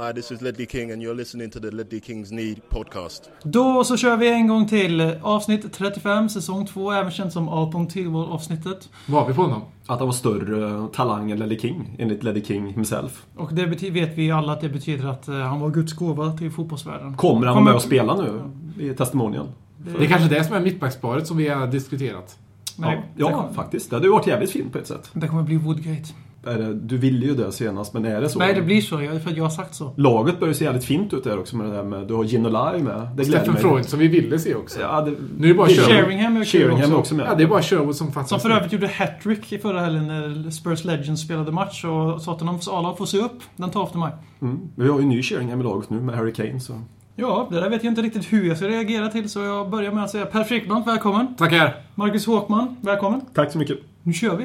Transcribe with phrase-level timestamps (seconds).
[0.00, 3.30] Hi, this is Ledley King and you're listening to the Ledley Kings Need podcast.
[3.42, 5.00] Då så kör vi en gång till.
[5.22, 8.88] Avsnitt 35, säsong 2, även känt som Alton Tillvall avsnittet.
[9.06, 9.62] Vad har vi på honom?
[9.86, 13.26] Att han var större talang än Ledley King, enligt Ledley King himself.
[13.36, 15.92] Och det bety- vet vi ju alla att det betyder att eh, han var Guds
[15.92, 17.16] gåva till fotbollsvärlden.
[17.16, 18.40] Kommer han vara med och spela nu
[18.84, 19.52] i testimonialen?
[19.98, 22.38] Det är kanske det som är mittbacksparet som vi har diskuterat.
[22.76, 23.90] Men Ja, det, ja kommer, faktiskt.
[23.90, 25.10] Det hade ju varit jävligt fint på ett sätt.
[25.12, 26.08] det kommer bli Woodgate.
[26.48, 28.38] Är det- Du ville ju det senast, men är det så?
[28.38, 29.02] Nej, det blir så.
[29.02, 29.92] jag- För att jag har sagt så.
[29.96, 32.06] Laget börjar se jävligt fint ut där också med det där med...
[32.08, 33.08] Du har Ginolai med.
[33.16, 33.62] Det Steffen mig.
[33.62, 34.80] Freud som vi ville se också.
[34.80, 35.90] Ja, det, Nu är det bara Sherwood.
[36.04, 36.96] Sheringham är Sheringham är också.
[36.96, 37.26] också med.
[37.30, 38.28] Ja, det är bara Sherwood som fattas.
[38.28, 41.84] Som för övrigt gjorde hattrick i förra helgen när Spurs Legends spelade match.
[41.84, 44.12] Och Tottenhams A-lag får se upp den 12 maj.
[44.42, 44.58] Mm.
[44.76, 46.72] Vi har ju en ny Sheringham i laget nu med Harry Kane, så...
[47.16, 49.28] Ja, det där vet jag inte riktigt hur jag ska reagera till.
[49.30, 51.34] Så jag börjar med att säga Per Frickbrandt, välkommen.
[51.38, 51.76] Tackar!
[51.94, 53.20] Marcus Håkman, välkommen.
[53.34, 53.78] Tack så mycket.
[54.02, 54.44] Nu kör vi.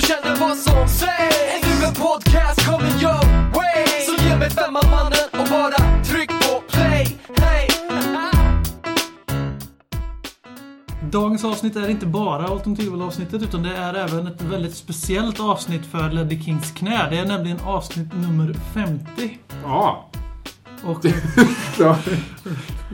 [0.00, 4.82] du känner vad som sägs nu en podcast coming your way Så ge mig femman
[4.90, 7.68] mannen och bara tryck på play Hey!
[11.10, 15.40] Dagens avsnitt är inte bara Alton Tillvall avsnittet utan det är även ett väldigt speciellt
[15.40, 17.10] avsnitt för Ledley Kings knä.
[17.10, 19.38] Det är nämligen avsnitt nummer 50.
[19.64, 20.10] Ja.
[20.84, 21.12] Och eh,
[21.78, 21.98] ja.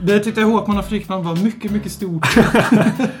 [0.03, 2.27] det tyckte jag Håkman och Frickman var mycket, mycket stort.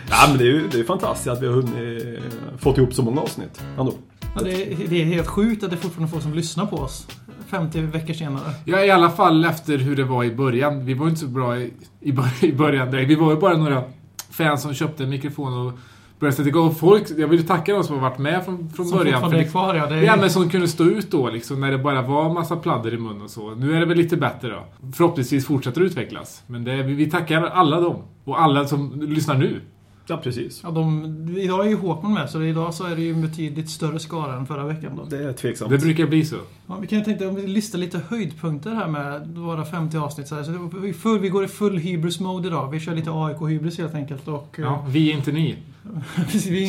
[0.09, 2.19] Ja, men det är ju det är fantastiskt att vi har hunnit,
[2.57, 3.61] fått ihop så många avsnitt.
[3.79, 3.93] Ändå.
[4.35, 6.75] Ja, det, är, det är helt sjukt att det är fortfarande folk som lyssnar på
[6.77, 7.07] oss.
[7.47, 8.53] 50 veckor senare.
[8.65, 10.85] ja, i alla fall efter hur det var i början.
[10.85, 13.09] Vi var ju inte så bra i, i, bör- i början direkt.
[13.09, 13.83] Vi var ju bara några
[14.31, 15.73] fans som köpte en mikrofon och
[16.19, 16.75] började sätta igång.
[16.75, 19.31] Folk, jag vill tacka de som har varit med från, från Som början.
[19.31, 19.85] för är kvar, ja.
[19.85, 22.55] Det är, Ja, men som kunde stå ut då liksom, när det bara var massa
[22.55, 23.55] pladder i mun och så.
[23.55, 24.65] Nu är det väl lite bättre då.
[24.93, 26.43] Förhoppningsvis fortsätter det utvecklas.
[26.47, 27.95] Men det, vi tackar alla dem.
[28.23, 29.61] Och alla som lyssnar nu.
[30.09, 30.61] Ja, precis.
[30.63, 31.05] ja, de,
[31.37, 34.35] idag är ju Håkman med, så idag så är det ju en betydligt större skara
[34.35, 34.95] än förra veckan.
[34.95, 35.03] Då.
[35.03, 35.71] Det är tveksamt.
[35.71, 36.35] Det brukar bli så.
[36.67, 40.27] Ja, vi kan ju tänka om vi listar lite höjdpunkter här med våra 50 avsnitt.
[40.27, 40.43] Så här.
[40.43, 42.69] Så vi, full, vi går i full hybris-mode idag.
[42.71, 44.27] Vi kör lite AIK-hybris helt enkelt.
[44.27, 45.55] Och, Ja, vi är inte ni.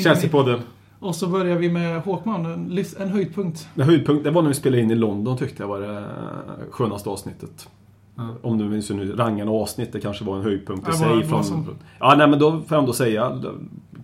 [0.04, 0.60] Chelsea-podden.
[0.98, 3.68] och så börjar vi med Håkman, en, en höjdpunkt.
[3.74, 6.04] Det höjdpunkt, det var när vi spelade in i London tyckte jag var det
[6.70, 7.68] skönaste avsnittet.
[8.18, 8.28] Ja.
[8.42, 11.24] Om du minns nu, rangen och avsnitt, det kanske var en höjdpunkt i sig.
[11.24, 11.66] Från, som-
[12.00, 13.52] Ja, nej men då får jag ändå säga, då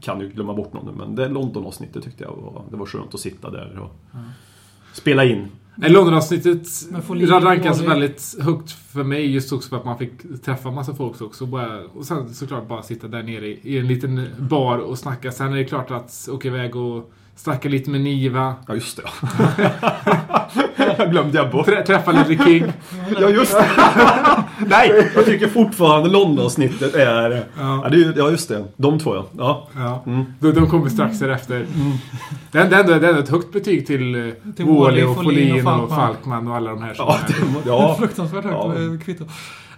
[0.00, 3.14] kan ju glömma bort någon nu, men det London-avsnittet tyckte jag var, det var skönt
[3.14, 3.96] att sitta där och
[4.92, 5.46] spela in.
[5.76, 6.66] Nej, London-avsnittet
[7.44, 11.46] rankas väldigt högt för mig just också för att man fick träffa massa folk också.
[11.46, 15.32] Bara, och sen såklart bara sitta där nere i, i en liten bar och snacka.
[15.32, 18.54] Sen är det klart att åka iväg och snacka lite med Niva.
[18.68, 19.02] Ja, just det.
[20.98, 21.66] jag glömde jag bort.
[21.66, 22.72] Trä, träffa Ledley King.
[23.20, 23.66] Ja, just det.
[24.66, 27.30] Nej, jag tycker fortfarande London-avsnittet är...
[27.30, 27.82] Ja.
[27.84, 27.88] Ja.
[27.90, 28.64] det är, ja, just det.
[28.76, 29.26] De två, ja.
[29.38, 29.68] ja.
[29.76, 30.02] Ja.
[30.06, 30.24] Mm.
[30.40, 31.66] De, de kommer strax därefter.
[32.52, 35.02] Det är det är ändå det är ändå ett högt betyg till, eh, Till Wally
[35.02, 36.48] och Folin och och Falkman.
[36.48, 37.34] Och alla de här som Ja, det,
[37.70, 37.96] ja.
[38.00, 38.74] Fruktansvärt högt Ja.
[38.94, 39.24] eh, kvitto.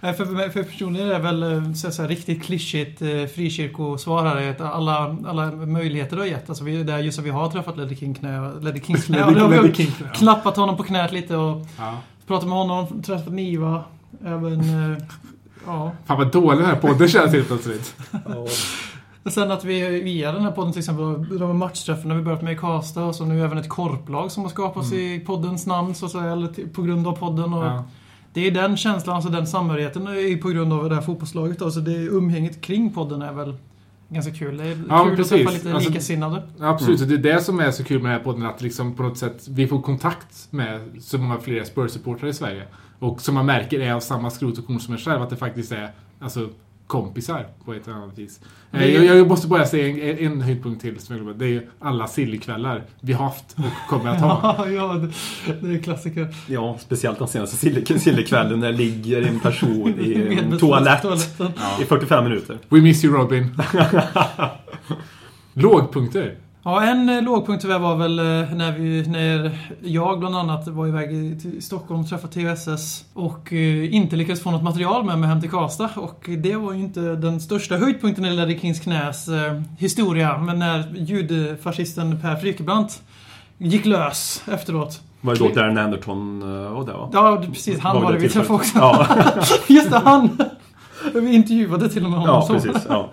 [0.01, 4.25] För, mig- för personligen är det väl eh, så, så här, riktigt klyschigt eh, frikyrkosvar
[4.25, 4.49] här.
[4.51, 6.49] att Alla, alla möjligheter du har gett.
[6.49, 8.51] Alltså, vi, det är just att vi har träffat Ledley King knä.
[8.61, 9.25] Ledley Kings knä.
[9.29, 9.91] vi Ledley King.
[9.99, 10.05] Ja.
[10.13, 11.97] Knappat honom på knät lite och Ja.
[12.27, 13.01] pratat med honom.
[13.01, 13.83] Träffat Niva.
[14.25, 14.59] Även...
[14.93, 14.97] eh,
[15.65, 15.91] Ja.
[16.05, 17.95] Fan vad dålig den här podden känns helt plötsligt.
[19.25, 22.53] Och Sen att vi via den här podden till exempel, de matchträffarna vi börjat med
[22.53, 26.05] i Karlstad och så nu även ett korplag som har skapats i poddens namn så
[26.05, 27.53] att säga, eller på grund av podden.
[27.53, 27.83] Och Ja.
[28.37, 31.61] Det är den känslan, alltså den samhörigheten är på grund av det här fotbollslaget.
[31.61, 33.53] Alltså det umgänget kring podden är väl
[34.09, 34.57] ganska kul.
[34.57, 35.31] Det är Ja, kul precis.
[35.33, 36.43] att träffa lite Alltså- likasinnade.
[36.59, 38.45] Absolut, och det är det som är så kul med den här podden.
[38.45, 42.63] Att liksom på något sätt vi får kontakt med så många fler Spurs-supportrar i Sverige.
[42.99, 45.21] Och som man märker är av samma skrot och korn som er själv.
[45.21, 45.89] Att det faktiskt är
[46.19, 46.49] alltså,
[46.87, 48.39] kompisar på ett eller annat vis.
[48.71, 51.45] Eh, Jag, jag måste bara säga en, en höjdpunkt till som jag glömde.
[51.45, 54.55] Det är alla sillkvällar vi har haft och kommer att ha.
[54.67, 55.07] Ja, ja
[55.61, 56.27] det, är klassiker.
[56.47, 61.51] ja, speciellt den senaste sill- sillekvällen när det ligger en person i en toalett toaletten.
[61.81, 62.57] i 45 minuter.
[62.69, 63.61] We miss you Robin.
[65.53, 66.35] Lågpunkter.
[66.67, 68.25] Ja, en eh, lågpunkt tyvärr var väl eh,
[68.55, 71.09] när, vi, när jag bland annat var iväg
[71.41, 75.41] till Stockholm och träffade TSS och eh, inte lyckades få något material med mig hem
[75.41, 75.89] till Karlstad.
[75.95, 79.29] Och det var ju inte den största höjdpunkten i Ledley Kings knäs
[79.79, 80.37] historia.
[80.37, 83.01] Men när ljudfascisten Per Frykebrant
[83.57, 85.01] gick lös efteråt.
[85.21, 86.39] Var det då Darren Anderton
[86.73, 87.09] var det va?
[87.13, 87.79] Ja, precis.
[87.79, 88.77] Han var det vi träffade också.
[88.77, 89.07] Ja,
[89.67, 90.37] Just det, han!
[91.13, 92.35] Vi intervjuade till och med honom.
[92.35, 92.53] ja så.
[92.53, 92.85] precis.
[92.89, 93.09] Ja.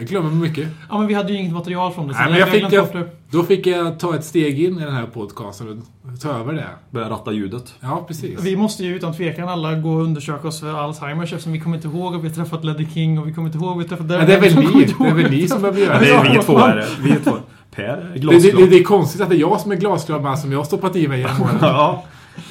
[0.00, 0.68] Jag glömmer mycket.
[0.90, 2.14] Ja, men vi hade ju inget material från det.
[2.14, 2.86] så Nej, men jag fick, jag,
[3.30, 5.82] då fick jag ta ett steg in i den här podcasten
[6.14, 6.66] och ta över det.
[6.90, 7.74] Börja ratta ljudet.
[7.80, 8.40] Ja, precis.
[8.42, 11.76] Vi måste ju utan tvekan alla gå och undersöka oss för Alzheimers eftersom vi kommer
[11.76, 13.88] inte ihåg att vi har träffat Leddy King och vi kommer inte ihåg att vi
[13.88, 14.96] träffat Men det är väl ni, Anderson.
[15.06, 16.12] det är väl ni som behöver göra Det det.
[16.12, 16.86] är vi två är det.
[17.02, 17.32] Vi är två.
[17.74, 18.60] Per är Det, det, glasklar.
[18.60, 20.64] det, det är konstigt att det är jag som är glasklar man som jag har
[20.64, 21.58] stoppat i mig genom åren.
[21.60, 22.04] Ja,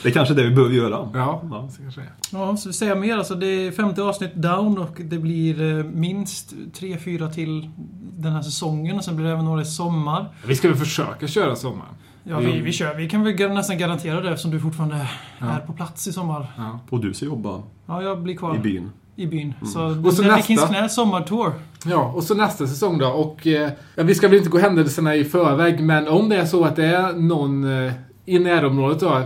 [0.03, 1.09] det är kanske det vi behöver göra.
[1.13, 1.69] Ja, Ja.
[1.71, 2.01] så kanske.
[2.31, 3.17] Ja, så säga mer.
[3.17, 7.69] Alltså, det är 50 avsnitt down och det blir eh, minst 3-4 till
[8.17, 10.25] den här säsongen och sen blir det även några i sommar.
[10.47, 11.93] Vi ska väl försöka köra sommaren.
[12.23, 12.95] Ja, vi, vi kör.
[12.95, 15.07] Vi kan väl nästan garantera det eftersom du fortfarande
[15.39, 15.45] Ja.
[15.49, 16.47] är på plats i sommar.
[16.57, 16.79] Ja.
[16.89, 18.89] Och du ska jobba Ja, jag blir kvar i byn.
[19.15, 19.53] i byn.
[19.65, 20.67] Så, Och så nästa.
[20.67, 21.51] Knä sommartour.
[21.85, 23.07] Ja, och så nästa säsong då.
[23.07, 26.45] Och eh, ja, vi ska väl inte gå händelserna i förväg, men om det är
[26.45, 27.93] så att det är någon eh,
[28.25, 29.21] i närområdet då,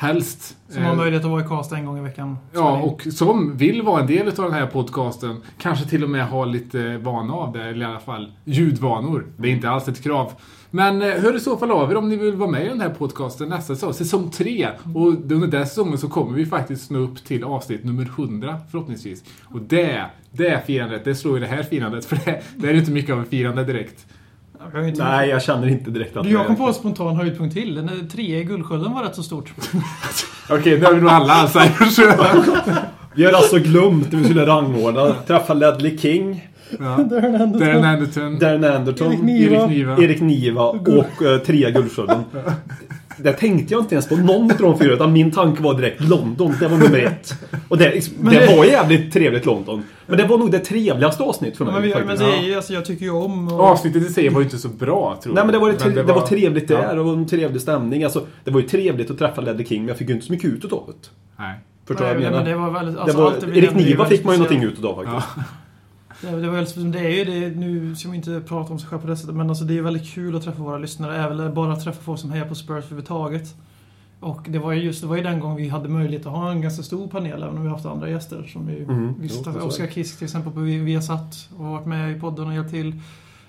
[0.00, 0.56] helst.
[0.68, 2.36] Som har eh, möjlighet att vara i Karlstad en gång i veckan.
[2.52, 5.42] Ja, och som vill vara en del av den här podcasten.
[5.58, 9.26] Kanske till och med ha lite vana av det, eller i alla fall ljudvanor.
[9.36, 10.32] Det är inte alls ett krav.
[10.70, 12.80] Men eh, hör i så fall av er om ni vill vara med i den
[12.80, 14.68] här podcasten nästa säsong, säsong 3.
[14.94, 19.24] Och under den säsongen så kommer vi faktiskt nå upp till avsnitt nummer 100 förhoppningsvis.
[19.44, 22.04] Och det, det firandet, det slår ju det här firandet.
[22.10, 24.06] För det, det är inte mycket av ett firande direkt.
[24.72, 27.16] Jag inte- Nej, jag känner inte direkt att Du, jag det kom på en spontan
[27.16, 27.74] höjdpunkt till.
[27.74, 29.52] Den trea i Guldskölden var rätt så stort.
[30.50, 31.98] Okej, nu har vi nog alla Alzheimers.
[33.14, 35.14] Vi har alltså glömt när vi skulle rangordna.
[35.26, 36.48] Träffa Ledley King,
[36.78, 36.96] ja.
[37.10, 37.34] Darren
[37.84, 38.38] Anderton.
[38.38, 39.56] Darren Anderton, Erik Niva.
[39.56, 39.98] Erik Niva.
[40.02, 42.22] Erik Niva och uh, trea Guldskölden.
[43.22, 46.00] Det tänkte jag inte ens på någon av de fyra, utan min tanke var direkt
[46.00, 46.54] London.
[46.60, 47.34] Det var nummer ett.
[47.68, 47.84] Och det,
[48.20, 49.82] det, det- var jävligt trevligt London.
[50.06, 51.74] Men det var nog det trevligaste avsnitt för mig.
[51.74, 52.20] Men, vi, men faktiskt.
[52.22, 53.48] det är alltså, jag tycker ju om...
[53.48, 55.46] Och, Avsnittet i sig var ju inte så bra, tror Nej jag.
[55.46, 56.90] men det var, det, det var, trevligt där Ja.
[56.90, 58.04] och det var en trevlig stämning.
[58.04, 60.32] Alltså, det var ju trevligt att träffa Ledley King men jag fick ju inte så
[60.32, 61.08] mycket ut utav det.
[61.38, 61.54] Nej.
[61.86, 62.58] Förstår du vad Nej, jag men menar?
[62.58, 62.94] det var väldigt...
[62.94, 65.28] Det Alltså, var, allt det vi Erik Niva fick man ju någonting utav faktiskt.
[66.20, 68.88] Det, det, var väldigt, det är ju det, nu ska vi inte prata om sig
[68.88, 71.54] själv på det sättet, men alltså det är väldigt kul att träffa våra lyssnare, även
[71.54, 73.54] bara att träffa folk som hejar på Spurs överhuvudtaget.
[74.20, 76.50] Och det var ju just det var ju den gången vi hade möjlighet att ha
[76.50, 78.42] en ganska stor panel, även om vi haft andra gäster.
[78.52, 79.86] Som vi, så är Oskar.
[79.86, 83.00] Kisk till exempel på Viasat och varit med i podden och hjälpt till.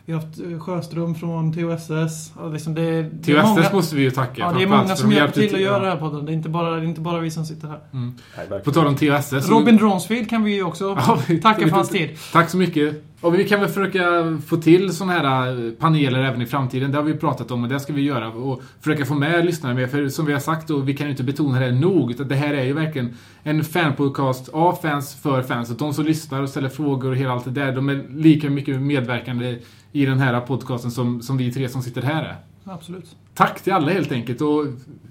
[0.06, 2.32] Vi har haft eh, Sjöström från TOSS.
[2.54, 4.42] Liksom det, det Till är många- måste vi ju tacka.
[4.42, 6.26] Ja, det är många som hjälper till att göra den här podden.
[6.26, 7.80] Det är inte bara, det är inte bara vi som sitter här.
[7.94, 8.14] Mm.
[8.50, 8.60] Nej.
[8.62, 9.50] På tal om TOSS.
[9.50, 10.96] Robin Dronsfield kan vi ju också
[11.42, 12.10] tacka för hans tid.
[12.34, 13.04] Tack så mycket.
[13.22, 14.02] Och vi kan väl försöka
[14.48, 16.92] få till såna här eh, paneler även i framtiden.
[16.92, 18.28] Det har vi pratat om och det ska vi göra.
[18.28, 19.92] Och försöka få med lyssnare med.
[19.92, 22.12] För som vi har sagt och vi kan ju inte betona det nog.
[22.12, 23.14] Utan det här är ju verkligen
[23.44, 25.72] en fanpodcast av fans för fans.
[25.72, 27.72] Och de som lyssnar och ställer frågor och hela allt det där.
[27.72, 29.60] De är lika mycket medverkande
[29.92, 32.36] i den här podcasten som, som vi tre som sitter här är.
[32.64, 33.16] Absolut.
[33.34, 34.42] Tack till alla helt enkelt.
[34.42, 34.66] Och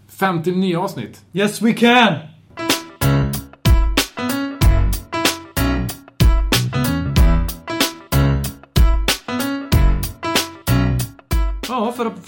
[0.09, 1.25] 50 nya avsnitt.
[1.33, 2.15] Yes we can!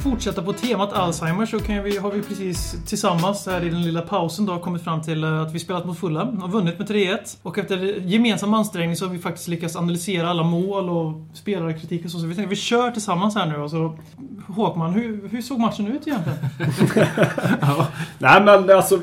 [0.03, 4.03] Fortsätta på temat Alzheimer så kan vi, har vi precis tillsammans här i den lilla
[4.03, 7.19] pausen då kommit fram till eh, att vi spelat mot Fulham och vunnit med 3-1.
[7.43, 7.77] Och efter
[8.07, 12.19] gemensam ansträngning så har vi faktiskt lyckats analysera alla mål och spelarkritik och så.
[12.19, 13.99] Så vi tänkte vi kör tillsammans här nu och så
[14.47, 16.39] Håkman, hur, hur såg matchen ut egentligen?
[18.19, 19.01] Nej men alltså,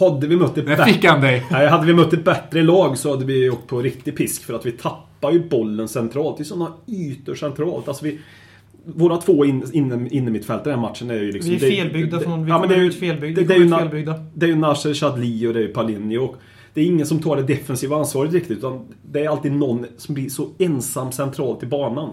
[0.00, 0.84] hade vi mött ett bättre...
[0.84, 1.46] fick han dig.
[1.50, 4.54] Nej, hade vi mött ett bättre lag så hade vi åkt på riktig pisk för
[4.54, 6.36] att vi tappar ju bollen centralt.
[6.36, 7.88] Det är sådana ytor centralt.
[7.88, 8.18] Alltså vi,
[8.84, 11.50] våra två in, in, innermittfältare i den här matchen är ju liksom...
[11.50, 12.44] Vi är felbyggda det- från...
[12.44, 13.40] Vi ja, men det är ju- ut felbyggda.
[13.40, 14.14] det- det är ju felbyggda.
[14.34, 16.36] Det är ju Nasser Chadli och det är ju Palini och
[16.74, 20.14] det är ingen som tar det defensiva ansvaret riktigt utan det är alltid någon som
[20.14, 22.10] blir så ensam centralt i banan.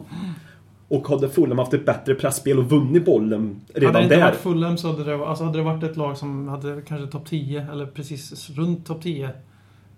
[0.88, 4.22] Och hade Fulham haft ett bättre pressspel och vunnit bollen redan hade det inte där.
[4.24, 7.30] varit Fulham så hade det, alltså hade det varit ett lag som hade kanske topp
[7.30, 9.30] 10 eller precis runt topp 10.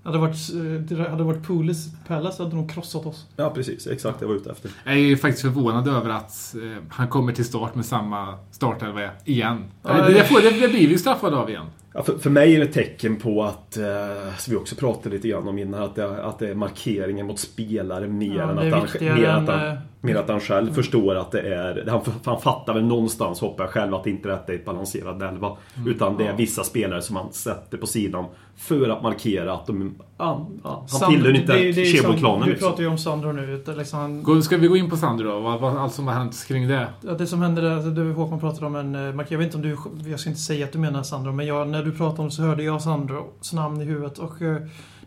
[0.04, 3.28] Hade det varit, eh, det hade varit Pulis Palace hade nog krossat oss.
[3.36, 4.72] Ja precis, exakt det jag var ute efter.
[4.84, 9.02] Jag är ju faktiskt förvånad över att eh, han kommer till start med samma startelva
[9.26, 9.64] igen.
[9.84, 11.66] Ja, det, det, får, det, det blir vi straffade av igen.
[11.94, 13.84] Ja, för, för mig är det ett tecken på att, eh,
[14.38, 17.40] som vi också pratade lite grann om innan, att det, att det är markeringen mot
[17.40, 20.40] spelare mer Ja, än det att han, mer än, att han, eh, mer att han
[20.40, 21.86] själv förstår att det är...
[21.90, 25.58] Han, han fattar väl någonstans, hoppas jag själv, att inte detta är ett balanserad elva.
[25.88, 28.26] utan det är vissa spelare som han sätter på sidan
[28.62, 29.96] för att markera att de...
[30.18, 31.48] Ja, ja, han tillhör inte
[32.02, 32.68] som- Du Liksom.
[32.70, 33.64] pratar ju om Sandro nu.
[33.78, 35.40] Liksom, Gå- Ska vi gå in på Sandro då?
[35.40, 36.88] Vad, vad, allt som har hänt kring det?
[37.02, 39.26] Ja, det som hände där, du Håkman pratade om en eh.
[39.30, 39.64] Jag vet inte om
[40.04, 42.28] du, jag ska inte säga att du menar Sandro, men jag, när du pratade om
[42.28, 44.18] det så hörde jag Sandros namn i huvudet.
[44.18, 44.58] Och eh,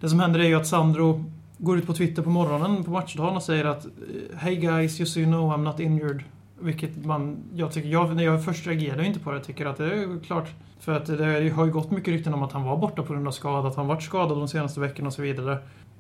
[0.01, 1.25] det som händer är ju att Sandro
[1.59, 5.13] går ut på Twitter på morgonen på matchdagen och säger att eh, Hey guys, just
[5.15, 6.23] so you know I'm not injured.
[6.65, 9.77] Vilket man, jag tycker, jag, när jag först reagerade inte på det, jag tycker att
[9.77, 10.49] det är klart.
[10.81, 13.29] För att det har ju gått mycket rykten om att han var borta på grund
[13.29, 15.59] av skada, att han varit skadad de senaste veckorna och så vidare.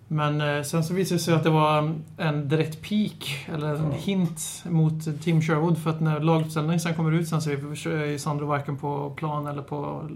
[0.08, 3.92] Men eh, sen så visade det sig att det var en direkt peak, eller en
[3.92, 5.78] hint mot Tim Sherwood.
[5.78, 9.62] För att när laguppställningen sen kommer ut sen så är Sandro varken på plan eller
[9.62, 10.08] på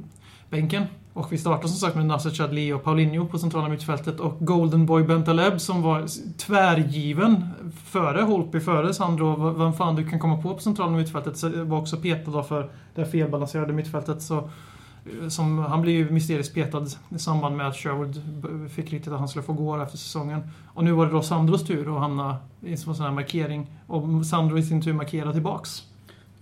[0.50, 0.85] bänken.
[1.18, 4.87] Och vi startar som sagt med Nasser Chadli och Paulinho på centrala mittfältet och Golden
[4.87, 6.06] Boy Bentaleb som var
[6.37, 7.48] tvärgiven
[7.84, 9.50] före Holpi, före Sandro.
[9.50, 12.70] Vem fan du kan komma på på centrala mittfältet så var också petad då för
[12.94, 14.22] det felbalanserade mittfältet.
[14.22, 18.22] Så, eh, som, han blev ju mysteriskt petad i samband med att Sherwood
[18.70, 20.40] fick riktigt att han skulle få gå efter säsongen.
[20.75, 23.66] Och nu var det då Sandros tur att hamna i en sån här markering.
[23.87, 25.88] Och Sandro i sin tur markerade tillbaks.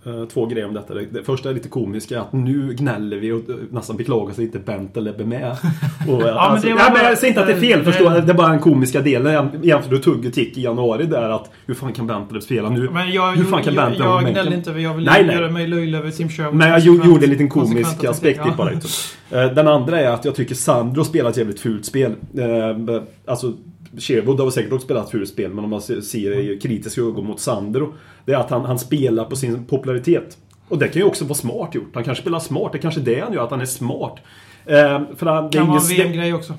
[0.05, 0.93] Eh, två grejer om detta.
[0.93, 4.97] Det första är lite komiska, att nu gnäller vi och nästan beklagar sig inte Bent
[4.97, 5.51] eller med.
[6.07, 8.09] Och, ja, alltså, men det var, nej, jag säger inte att det är fel, förstå.
[8.09, 11.73] Det är bara den komiska delen jämfört med Tugge Tick i januari där att hur
[11.73, 12.89] fan kan Bentaleb spela nu?
[12.89, 15.35] Men jag, hur fan kan jag, jag, jag gnäller inte, jag vill nej, nej.
[15.35, 16.55] göra mig löjlig över Tim Sherwood.
[16.55, 18.53] Men jag gjorde en liten komisk aspekt ja.
[18.57, 18.69] bara.
[18.69, 19.15] Liksom.
[19.29, 22.11] Den andra är att jag tycker Sandro spelar ett jävligt fult spel.
[22.37, 23.53] Eh, alltså
[23.97, 27.39] Sherwood har säkert också spelat fult spel, men om man ser i kritiska ögon mot
[27.39, 27.93] Sandro.
[28.25, 30.37] Det är att han, han spelar på sin popularitet.
[30.67, 31.89] Och det kan ju också vara smart gjort.
[31.93, 32.71] Han kanske spelar smart.
[32.71, 34.19] Det är kanske det han gör, att han är smart.
[34.65, 36.53] Eh, för han, kan vara en VM-grej också.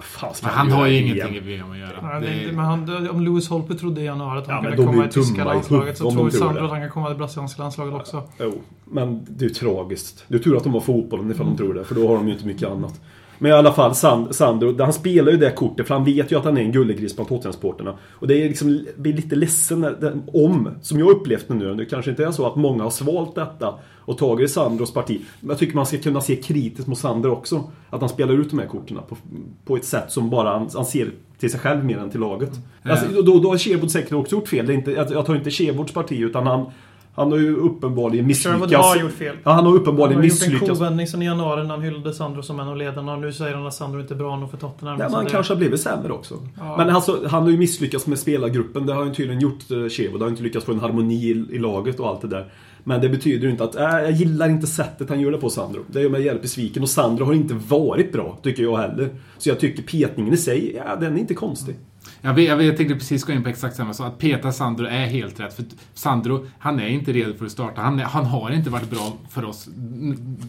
[0.00, 2.18] Fan, han har ju ingenting i VM att göra.
[2.20, 2.46] Nej, det...
[2.46, 5.08] Det, men han, om Lewis Holpe trodde i januari att han ja, kunde komma i
[5.08, 8.22] tyska landslaget så tror Sandro att han kan komma i brasilianska landslaget också.
[8.40, 10.24] Jo, men det är ju tragiskt.
[10.28, 11.56] Det är tur att de har fotbollen ifall mm.
[11.56, 13.00] de tror det, för då har de ju inte mycket annat.
[13.42, 16.38] Men i alla fall, Sand, Sandro, han spelar ju det kortet för han vet ju
[16.38, 17.94] att han är en gullegris bland Tottenham-supporterna.
[18.12, 21.84] Och det är liksom, blir lite ledsen när, om, som jag upplevt det nu, det
[21.84, 25.20] kanske inte är så att många har svalt detta och tagit Sandros parti.
[25.40, 27.70] Men jag tycker man ska kunna se kritiskt mot Sandro också.
[27.90, 29.16] Att han spelar ut de här korten på,
[29.64, 32.52] på ett sätt som bara han, han ser till sig själv mer än till laget.
[32.82, 32.96] Mm.
[32.96, 34.66] Alltså, då, då har Sherwood säkert också gjort fel.
[34.66, 36.66] Det är inte, jag tar inte Sherwoods parti utan han
[37.14, 38.72] han har ju uppenbarligen misslyckats.
[38.74, 39.36] har gjort fel.
[39.44, 40.50] Ja, han har uppenbarligen misslyckats.
[40.50, 42.76] Han har gjort en kovändning sen i januari när han hyllade Sandro som en av
[42.76, 44.98] ledarna och nu säger han att Sandro inte är bra nog för Tottenham.
[44.98, 45.30] Nej, men han det...
[45.30, 46.34] kanske har blivit sämre också.
[46.58, 46.76] Ja.
[46.76, 48.86] Men alltså, han har ju misslyckats med spelargruppen.
[48.86, 50.18] Det har han tydligen gjort, eh, Chievo.
[50.18, 52.52] Det har inte lyckats få en harmoni i, i, laget och allt det där.
[52.84, 55.50] Men det betyder ju inte att, äh, jag gillar inte sättet han gör det på
[55.50, 55.80] Sandro.
[55.86, 56.82] Det gör mig jävligt besviken.
[56.82, 59.08] Och Sandro har inte varit bra, tycker jag heller.
[59.38, 61.76] Så jag tycker petningen i sig, ja, den är inte konstig.
[62.24, 64.06] Jag, vet, jag, vet, jag tänkte precis gå in på exakt samma sak.
[64.06, 65.54] Att peta Sandro är helt rätt.
[65.54, 65.64] För
[65.94, 67.80] Sandro, han är inte redo för att starta.
[67.80, 69.68] Han, är, han har inte varit bra för oss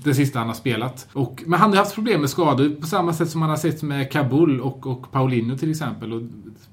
[0.04, 1.08] det sista han har spelat.
[1.14, 3.84] Och, men han har haft problem med skador på samma sätt som man har sett
[3.84, 6.14] med Kabul och, och Paulinho till exempel.
[6.14, 6.22] Och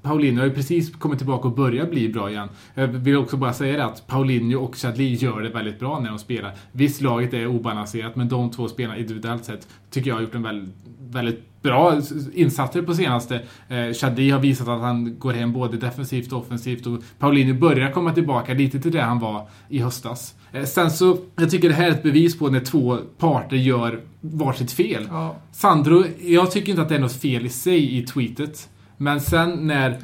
[0.01, 2.49] Paulinho har ju precis kommit tillbaka och börjat bli bra igen.
[2.73, 6.09] Jag vill också bara säga det att Paulinho och Chadli gör det väldigt bra när
[6.09, 6.53] de spelar.
[6.71, 10.43] Visst, laget är obalanserat, men de två spelarna individuellt sett tycker jag har gjort en
[10.43, 10.75] väldigt,
[11.11, 12.01] väldigt bra
[12.33, 13.41] insatser på senaste.
[13.67, 17.91] Eh, Shadi har visat att han går hem både defensivt och offensivt och Paulinho börjar
[17.91, 20.35] komma tillbaka lite till det han var i höstas.
[20.51, 24.01] Eh, sen så, jag tycker det här är ett bevis på när två parter gör
[24.21, 25.07] varsitt fel.
[25.09, 25.35] Ja.
[25.51, 28.69] Sandro, jag tycker inte att det är något fel i sig i tweetet.
[28.97, 29.97] Men sen när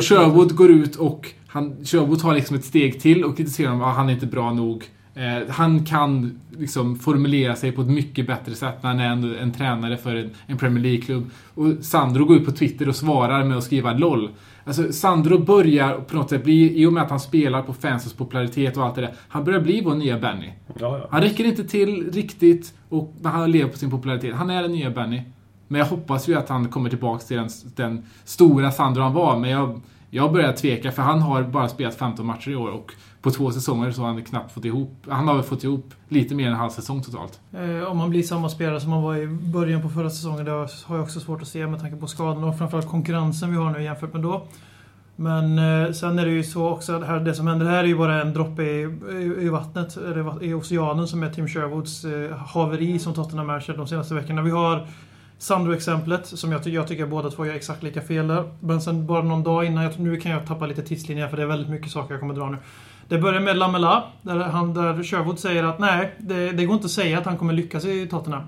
[0.00, 3.96] Sherwood går ut och han, Sherwood tar liksom ett steg till och kritiserar honom, att
[3.96, 4.84] han är inte bra nog.
[5.16, 9.36] Eh, han kan liksom formulera sig på ett mycket bättre sätt när han är en,
[9.36, 11.30] en tränare för en, en Premier League-klubb.
[11.54, 14.30] Och Sandro går ut på Twitter och svarar med att skriva LOL.
[14.64, 18.14] Alltså Sandro börjar på något sätt bli, i och med att han spelar på fansens
[18.14, 20.50] popularitet och allt det där, han börjar bli vår nya Benny.
[20.66, 21.06] Ja, ja.
[21.10, 24.34] Han räcker inte till riktigt och han lever på sin popularitet.
[24.34, 25.22] Han är den nya Benny.
[25.68, 29.38] Men jag hoppas ju att han kommer tillbaka till den, den stora Sandro han var,
[29.38, 29.80] men jag,
[30.10, 32.92] jag börjar tveka för han har bara spelat 15 matcher i år och
[33.26, 34.90] på två säsonger så har han knappt fått ihop...
[35.08, 37.40] Han har väl fått ihop lite mer än en halv säsong totalt.
[37.52, 40.50] Eh, om han blir samma spelare som han var i början på förra säsongen, det
[40.50, 43.70] har jag också svårt att se med tanke på skadorna och framförallt konkurrensen vi har
[43.70, 44.46] nu jämfört med då.
[45.16, 47.96] Men eh, sen är det ju så också att det som händer här är ju
[47.96, 52.36] bara en droppe i, i, i vattnet, eller i oceanen som är Tim Sherwoods eh,
[52.36, 54.42] haveri som Tottenham är de senaste veckorna.
[54.42, 54.86] Vi har
[55.38, 58.44] Sandro-exemplet, som jag, jag tycker båda två gör exakt lika fel där.
[58.60, 61.42] Men sen bara någon dag innan, jag, nu kan jag tappa lite tidslinjer för det
[61.42, 62.56] är väldigt mycket saker jag kommer dra nu.
[63.08, 66.84] Det börjar med Lamela, där, han, där Sherwood säger att nej, det, det går inte
[66.84, 68.42] att säga att han kommer lyckas i Tottenham.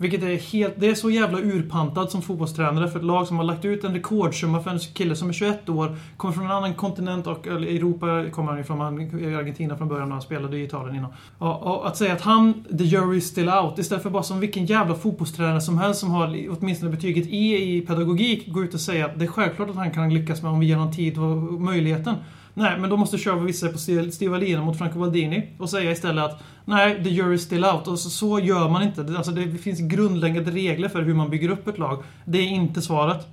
[0.00, 0.74] Vilket är helt...
[0.76, 3.94] Det är så jävla urpantad som fotbollstränare för ett lag som har lagt ut en
[3.94, 8.30] rekordsumma för en kille som är 21 år, kommer från en annan kontinent och Europa
[8.30, 11.10] kommer han ifrån, han i Argentina från början och han spelade i Italien innan.
[11.38, 14.40] Och, och att säga att han, the jury is still out, istället för bara som
[14.40, 18.80] vilken jävla fotbollstränare som helst som har åtminstone betyget E i pedagogik, gå ut och
[18.80, 21.18] säga att det är självklart att han kan lyckas med om vi ger honom tid
[21.18, 22.14] och möjligheten.
[22.60, 25.90] Nej, men då måste Sherwood visa sig på Steve Alina mot Franco Baldini och säga
[25.90, 27.88] istället att nej, the jury is still out.
[27.88, 29.00] Och så, så gör man inte.
[29.16, 32.02] Alltså, det finns grundläggande regler för hur man bygger upp ett lag.
[32.24, 33.26] Det är inte svaret.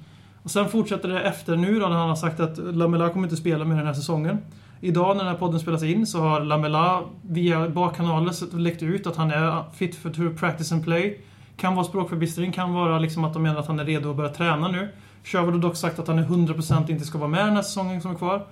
[0.43, 3.37] Och sen fortsätter det efter nu då, när han har sagt att Lamela kommer inte
[3.37, 4.37] spela med den här säsongen.
[4.81, 9.15] Idag när den här podden spelas in så har Lamela via bakkanaler läckt ut att
[9.15, 11.21] han är fit for to practice and play.
[11.57, 14.29] Kan vara språkförbistring, kan vara liksom att de menar att han är redo att börja
[14.29, 14.89] träna nu.
[15.23, 18.01] Sherwood har dock sagt att han är 100% inte ska vara med den här säsongen
[18.01, 18.45] som är kvar.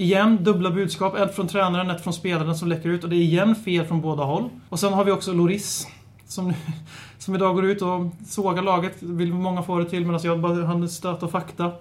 [0.00, 1.16] Igen, dubbla budskap.
[1.16, 3.04] Ett från tränaren, ett från spelaren som läcker ut.
[3.04, 4.48] Och det är igen fel från båda håll.
[4.68, 5.86] Och sen har vi också Loris.
[6.26, 6.52] Som,
[7.18, 9.02] som idag går ut och sågar laget.
[9.02, 11.72] Vill många få det till medan jag bara hann stöta fakta.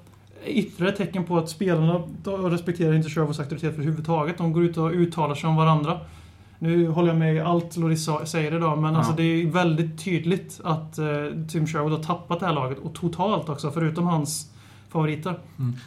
[0.45, 2.01] Ytterligare tecken på att spelarna
[2.49, 4.37] respekterar inte Sherwoods auktoritet överhuvudtaget.
[4.37, 5.99] De går ut och uttalar sig om varandra.
[6.59, 10.59] Nu håller jag med i allt Loris säger idag, men alltså det är väldigt tydligt
[10.63, 11.05] att eh,
[11.51, 12.77] Tim Sherwood har tappat det här laget.
[12.79, 14.48] Och totalt också, förutom hans
[14.89, 15.39] favoriter.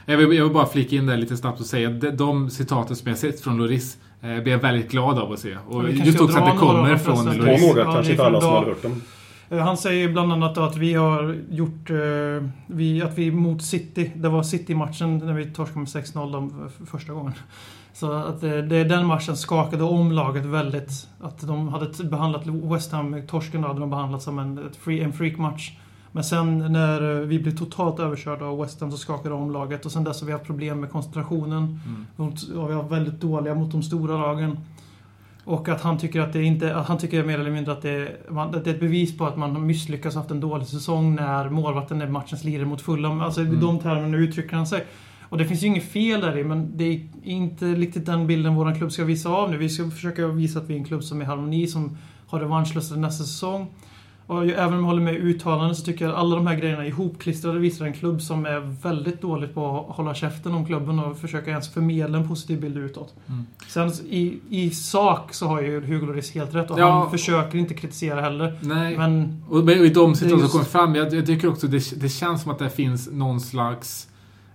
[0.06, 2.50] Jag vill, jag vill bara flika in där lite snabbt och säga att de, de
[2.50, 5.56] citaten som jag sett från Loris eh, blir jag väldigt glad av att se.
[5.68, 7.62] Och just också att det kommer från Loris.
[7.62, 9.02] några, Ja, kanske inte alla som har hört dem.
[9.50, 11.90] Eh, Han säger bland annat att vi har gjort...
[11.90, 11.96] Eh,
[12.66, 16.86] vi, att vi mot City, det var City-matchen när vi torskade med 6-0 de f-
[16.90, 17.32] första gången.
[17.94, 20.90] Så att det, det, den matchen skakade om laget väldigt.
[21.20, 25.12] Att de hade behandlat West Ham, torsken då hade de behandlat som en, free, en
[25.12, 25.72] freak-match.
[26.12, 29.86] Men sen när vi blev totalt överkörda av West Ham så skakade om laget.
[29.86, 31.80] Och sen dess har vi haft problem med koncentrationen.
[32.16, 34.58] Mot, och vi har väldigt dåliga mot de stora lagen.
[35.44, 38.16] Och att han tycker att det inte, att han tycker mer eller mindre att det,
[38.30, 41.14] att det är ett bevis på att man har misslyckats och haft en dålig säsong
[41.14, 43.20] när målvakten är matchens lirare mot Fulham.
[43.20, 44.84] Alltså i de termerna uttrycker han sig.
[45.28, 48.54] Och det finns ju inget fel där i, men det är inte riktigt den bilden
[48.54, 49.56] vår klubb ska visa av nu.
[49.56, 52.40] Vi ska försöka visa att vi är en klubb som är i harmoni, som har
[52.40, 53.66] revanschlust nästa säsong.
[54.26, 56.56] Och ju- även om jag håller med uttalanden så tycker jag att alla de här
[56.56, 60.98] grejerna ihopklistrade visar en klubb som är väldigt dåligt på att hålla käften om klubben
[60.98, 63.14] och försöka ens förmedla en positiv bild utåt.
[63.68, 66.90] Sen i, i sak så har ju Hugo Lloris helt rätt och Ja.
[66.92, 68.58] han försöker inte kritisera heller.
[68.60, 68.98] Nej.
[68.98, 72.42] Men Och i de situationer som kommer fram, jag, jag tycker också det, det känns
[72.42, 74.08] som att det finns någon slags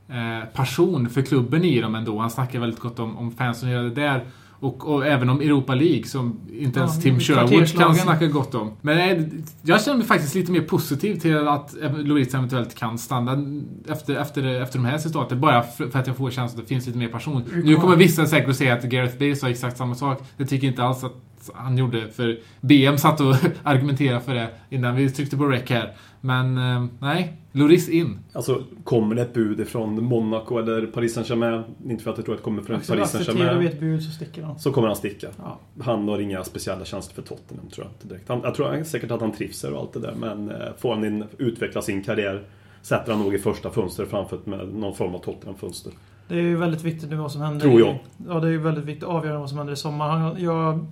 [0.09, 2.19] eh, passion för klubben i dem ändå.
[2.19, 4.23] Han snackar väldigt gott om, om fansen och det där.
[4.59, 8.55] Och, och även om Europa League som inte Ja, ens Tim Sherwood kan snacka gott
[8.55, 8.71] om.
[8.81, 9.29] Men nej,
[9.61, 14.61] jag känner mig faktiskt lite mer positiv till att Loris eventuellt kan stanna efter, efter,
[14.61, 15.41] efter de här citaten.
[15.41, 17.43] Bara för, för att jag får känslan att det finns lite mer passion.
[17.63, 20.23] Nu kommer vissa säkert att säga att Gareth Bale sa exakt samma sak.
[20.37, 21.13] Det tycker inte alls att
[21.53, 22.09] han gjorde.
[22.11, 25.93] För BM satt och argumenterade för det innan vi tryckte på rec här.
[26.21, 28.19] Men eh, nej, Loris in.
[28.33, 32.35] Alltså, kommer det ett bud ifrån Monaco eller Paris Saint-Germain, inte för att jag tror
[32.35, 34.59] att det kommer från accepterar Paris vi Saint-Germain, ett bud så sticker han.
[34.59, 35.27] så kommer han sticka.
[35.37, 35.59] Ja.
[35.83, 38.29] Han har inga speciella tjänster för Tottenham, tror jag inte direkt.
[38.29, 41.05] Han, jag tror säkert att han trivs och allt det där, men eh, får han
[41.05, 42.43] in, utveckla sin karriär
[42.81, 45.93] sätter han nog i första fönstret framför med någon form av Tottenham-fönster.
[46.27, 47.65] Det är ju väldigt viktigt nu vad som händer.
[47.65, 47.89] Tror jag.
[47.89, 49.03] I, ja, det är ju väldigt viktigt.
[49.03, 50.09] Avgörande vad som händer i sommar.
[50.09, 50.85] Han, jag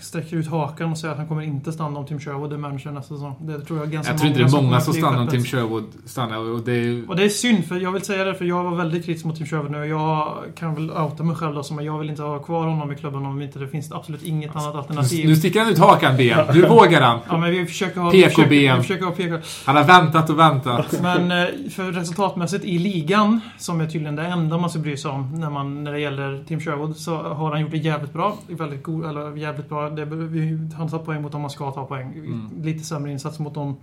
[0.00, 2.90] sträcker ut hakan och säger att han kommer inte stanna om Tim Sherwood är manager
[2.90, 3.36] nästa säsong.
[3.40, 5.28] Det tror jag ganska Jag tror inte det är många att som stannar om.
[5.28, 6.38] Tim Sherwood stannar.
[6.38, 8.76] Och det är, Och det är synd, för jag vill säga det, för jag var
[8.76, 9.86] väldigt kritisk mot Tim Sherwood nu.
[9.86, 12.92] Jag kan väl outa mig själv då, som att jag vill inte ha kvar honom
[12.92, 15.26] i klubben om inte det finns absolut inget annat alternativ.
[15.26, 16.38] nu sticker han ut hakan BM.
[16.54, 17.18] Nu vågar han.
[17.28, 18.10] Ja, men vi försöker ha...
[18.10, 18.22] PKB.
[18.22, 19.36] Vi försöker, vi försöker ha PK.
[19.64, 21.02] Han har väntat och väntat.
[21.02, 25.10] Men eh, för resultatmässigt i ligan, som är tydligen det enda man ska bry sig
[25.10, 28.36] om när, man, när det gäller Tim Sherwood, så har han gjort det jävligt bra.
[28.48, 29.90] Väldigt god, eller jävligt bra.
[29.90, 32.12] Det, vi, han tar poäng mot dem man ska ta poäng.
[32.12, 32.50] Mm.
[32.62, 33.76] Lite sämre insats mot dem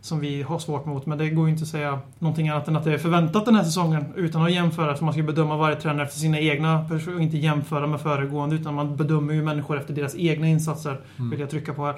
[0.00, 1.06] som vi har svårt mot.
[1.06, 3.54] Men det går ju inte att säga någonting annat än att det är förväntat den
[3.54, 4.04] här säsongen.
[4.16, 7.36] Utan att jämföra, för man ska bedöma varje tränare efter sina egna perso- och inte
[7.36, 8.56] jämföra med föregående.
[8.56, 11.94] Utan man bedömer ju människor efter deras egna insatser, vill jag trycka på här.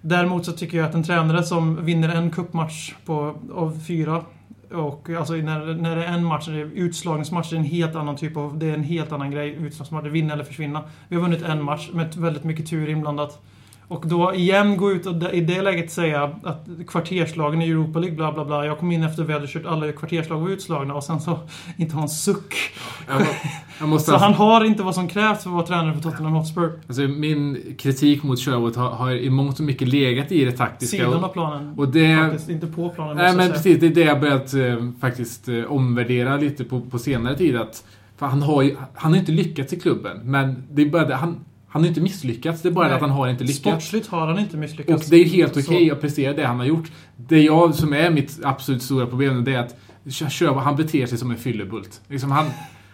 [0.00, 4.24] Däremot så tycker jag att en tränare som vinner en cupmatch på, av fyra
[4.74, 7.96] och alltså när, när det är en match, det är utslagningsmatch, det är en helt
[7.96, 8.58] annan typ av...
[8.58, 9.50] Det är en helt annan grej.
[9.50, 10.84] Utslagsmatch, det är vinna eller försvinna.
[11.08, 13.42] Vi har vunnit en match med väldigt mycket tur inblandat.
[13.92, 18.16] Och då igen gå ut och i det läget säga att kvarterslagen i Europa League,
[18.16, 18.66] bla bla bla.
[18.66, 21.38] Jag kom in efter vi hade kört alla kvarterslag var utslagna och sen så
[21.76, 22.54] inte ha en suck.
[23.08, 23.26] Jag, må-
[23.80, 26.32] jag måste Så han har inte vad som krävs för att vara tränare för Tottenham
[26.32, 26.80] Hotspur.
[26.86, 30.96] Alltså min kritik mot Sherwood har, har i mångt och mycket legat i det taktiska.
[30.96, 31.74] Sidan av planen.
[31.76, 32.16] och det...
[32.16, 33.16] Faktiskt, inte på planen.
[33.16, 36.98] Nej men precis, det är det jag börjat eh, faktiskt eh, omvärdera lite på, på
[36.98, 37.56] senare tid.
[37.56, 37.84] Att,
[38.18, 41.44] han har ju, han har inte lyckats i klubben, men det är bara det, han,
[41.72, 42.94] han har inte misslyckats, det är bara Nej.
[42.94, 43.60] att han har inte lyckats.
[43.60, 45.06] Sportsligt har han inte Och misslyckats.
[45.06, 46.90] det är helt okej Så- att prestera det han har gjort.
[47.16, 49.74] Det jag som är mitt absolut stora problem, det är att
[50.64, 52.00] han beter sig som en fyllebult.
[52.08, 52.46] Liksom han,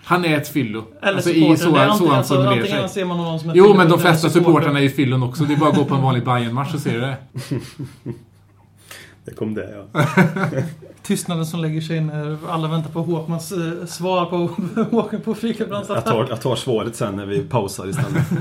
[0.04, 0.84] han är ett fyllo.
[1.02, 1.54] Eller Alltså, supporter.
[1.54, 2.88] i så, är så han formulerar antingen sig.
[2.88, 5.44] ser man honom som en Jo, men de flesta supportrarna är ju fyllon också.
[5.44, 7.16] Det är bara att gå på en vanlig bayern match så ser du det.
[9.28, 10.02] Det kom det, ja.
[11.02, 14.36] Tystnaden som lägger sig när alla väntar på Håkmans eh, svar på
[14.96, 18.24] Håkan på Fikabrans Jag tar, jag tar svaret sen när vi pausar istället.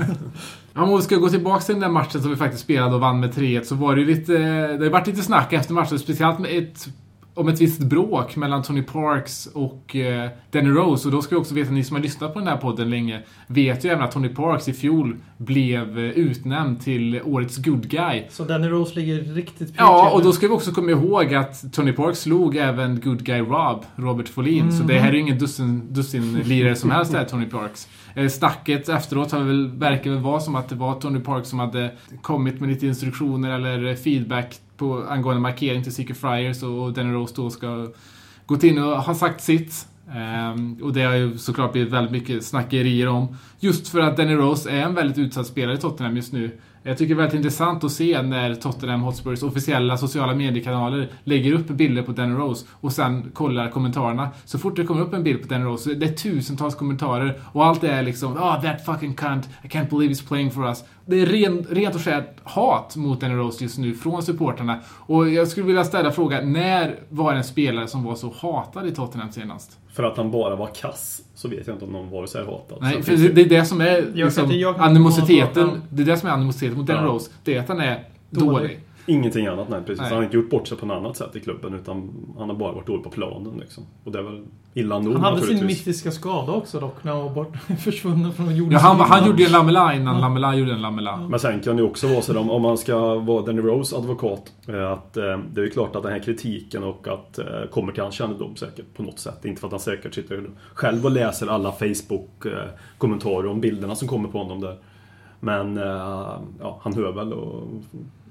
[0.74, 3.00] Ja, om vi ska gå tillbaka till den där matchen som vi faktiskt spelade och
[3.00, 4.32] vann med 3-1 så var det ju lite...
[4.76, 6.88] Det har varit lite snack efter matchen, speciellt med ett
[7.38, 11.08] om ett visst bråk mellan Tony Parks och eh, Danny Rose.
[11.08, 13.22] Och då ska vi också veta, ni som har lyssnat på den här podden länge,
[13.46, 18.22] vet ju även att Tony Parks i fjol blev eh, utnämnd till årets good guy.
[18.30, 21.92] Så Danny Rose ligger riktigt Ja, och då ska vi också komma ihåg att Tony
[21.92, 24.72] Parks slog även good guy Rob, Robert Folin.
[24.72, 27.88] Så det här är ju ingen dussin, dussin lirare som helst det här, Tony Parks.
[28.14, 31.58] Eh, Snacket efteråt har väl, verkar väl vara som att det var Tony Parks som
[31.58, 31.90] hade
[32.22, 37.34] kommit med lite instruktioner eller feedback på, angående markering till Secret Friars och Danny Rose
[37.36, 37.88] då ska
[38.46, 39.86] gått in och ha sagt sitt.
[40.52, 43.36] Um, och det har ju såklart blivit väldigt mycket snackerier om.
[43.60, 46.58] Just för att Danny Rose är en väldigt utsatt spelare i Tottenham just nu.
[46.88, 51.52] Jag tycker det är väldigt intressant att se när Tottenham Hotspurs officiella sociala mediekanaler lägger
[51.52, 54.28] upp bilder på Danny Rose och sen kollar kommentarerna.
[54.44, 57.64] Så fort det kommer upp en bild på Danny Rose, det är tusentals kommentarer och
[57.64, 60.84] allt är liksom oh that fucking cunt, I can't believe he's playing for us.
[61.06, 64.80] Det är ren, rent och skärt hat mot Danny Rose just nu från supporterna.
[64.86, 68.86] Och jag skulle vilja ställa frågan, när var det en spelare som var så hatad
[68.86, 69.78] i Tottenham senast?
[69.98, 72.44] För att han bara var kass så vet jag inte om någon var så här
[72.44, 72.78] hatad.
[72.80, 74.90] Nej, för det, det är det som är Jag liksom, kan inte- jag kan inte
[74.90, 75.82] animositeten.
[75.90, 77.06] Det är det som är animositeten mot Danny Ja.
[77.06, 77.30] Rose.
[77.44, 78.50] Det är att han är Dålig.
[78.50, 78.80] dålig.
[79.08, 80.00] Ingenting annat, nej precis.
[80.00, 80.08] Nej.
[80.08, 82.56] Han har inte gjort bort sig på något annat sätt i klubben utan han har
[82.56, 83.84] bara varit dålig på planen liksom.
[84.04, 84.44] Och det är väl
[84.74, 88.56] illa nog Han hade sin mystiska skada också dock, när han var bort, försvunnen från
[88.56, 88.72] jorden.
[88.72, 91.16] Ja, han, han gjorde ju en Lamela innan Lamela gjorde en Lamela.
[91.16, 93.96] Men sen kan det ju också vara så om, om man ska vara Danny Rose
[93.96, 97.92] advokat att eh, det är ju klart att den här kritiken och att eh, kommer
[97.92, 99.44] till hans kännedom säkert på något sätt.
[99.44, 104.28] Inte för att han säkert sitter själv och läser alla Facebook-kommentarer om bilderna som kommer
[104.28, 104.78] på honom där.
[105.40, 107.62] Men eh, ja, han hör väl och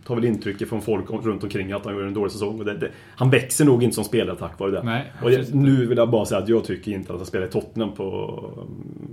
[0.08, 2.60] tar väl intryck från folk runt omkring att han gör en dålig säsong.
[2.60, 4.84] Och det, det, han växer nog inte som spelare tack vare det.
[4.84, 7.46] Nej, och jag, nu vill jag bara säga att jag tycker inte att han spelar
[7.46, 8.40] i Tottenham på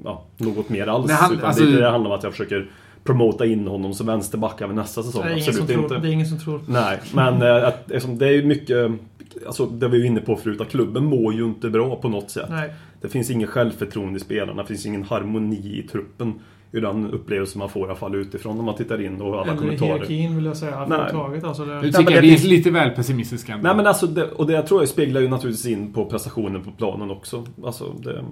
[0.05, 1.07] ja, något mer alls.
[1.07, 2.71] Nej, han- utan alltså- det, det handlar om att jag försöker
[3.05, 5.23] promota in honom som vänsterback även nästa säsong.
[5.23, 5.99] Det är, ingen som Absolut tror, inte.
[6.07, 6.61] det är ingen som tror.
[6.69, 7.87] Nej, men eh, att,
[8.19, 8.91] det är ju mycket...
[9.47, 12.31] Alltså det vi var inne på förut, att klubben mår ju inte bra på något
[12.31, 12.47] sätt.
[12.51, 12.75] Nej.
[13.01, 16.35] Det finns ingen självförtroende i spelarna, det finns ingen harmoni i truppen.
[16.75, 19.43] Ur den upplevelse man får i alla fall utifrån när man tittar in och alla
[19.43, 19.93] Eller kommentarer.
[19.93, 20.71] hierarkin vill jag säga.
[20.71, 20.99] Nej.
[20.99, 21.45] Överhuvudtaget.
[21.45, 23.67] Alltså det, men tycker jag det vi är lite väl pessimistiska ändå.
[23.69, 26.71] Nej men alltså, det, och det tror jag speglar ju naturligtvis in på prestationen på
[26.71, 27.45] planen också.
[27.65, 28.25] Alltså, det,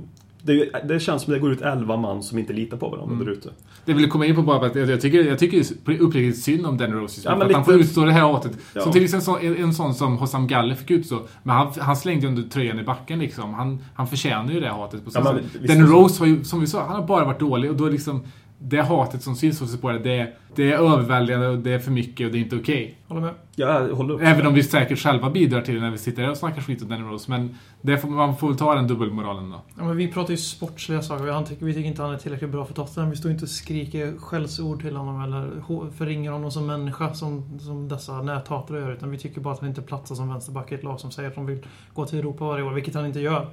[0.42, 3.26] det, det känns som det går ut 11 man som inte litar på varandra Mm.
[3.26, 3.50] där ute.
[3.84, 5.64] Det vill komma in på bara att jag, jag tycker, jag tycker
[6.00, 8.52] uppriktigt synd om Danny Rose just Ja, att han får utstå det här hatet.
[8.74, 8.82] Ja.
[8.82, 11.20] Som till exempel en, en, sån som Hossam Galle fick utstå.
[11.42, 13.54] Men han, han slängde under tröjan i backen liksom.
[13.54, 15.92] Han, han förtjänar ju det hatet på Ja, men Danny så.
[15.92, 18.20] Rose har ju, som vi sa, han har bara varit dålig och då liksom
[18.64, 22.26] det hatet som syns hos supportrar, det, det är överväldigande och det är för mycket
[22.26, 22.98] och det är inte okej.
[23.08, 23.34] Håller med.
[23.54, 24.20] Jag håller upp.
[24.22, 26.82] Även om vi säkert själva bidrar till det när vi sitter här och snackar skit
[26.82, 27.30] om Danny Rose.
[27.30, 29.60] Men det får, man får väl ta den dubbelmoralen då.
[29.78, 31.44] Ja, men vi pratar ju sportsliga saker.
[31.44, 33.10] Tycker, vi tycker inte han är tillräckligt bra för Tottenham.
[33.10, 35.50] Vi står inte och skriker skällsord till honom eller
[35.90, 38.92] förringar honom som människa som, som dessa näthatare gör.
[38.92, 41.28] Utan vi tycker bara att han inte platsar som vänsterback i ett lag som säger
[41.28, 43.48] att de vill gå till Europa varje år, vilket han inte gör.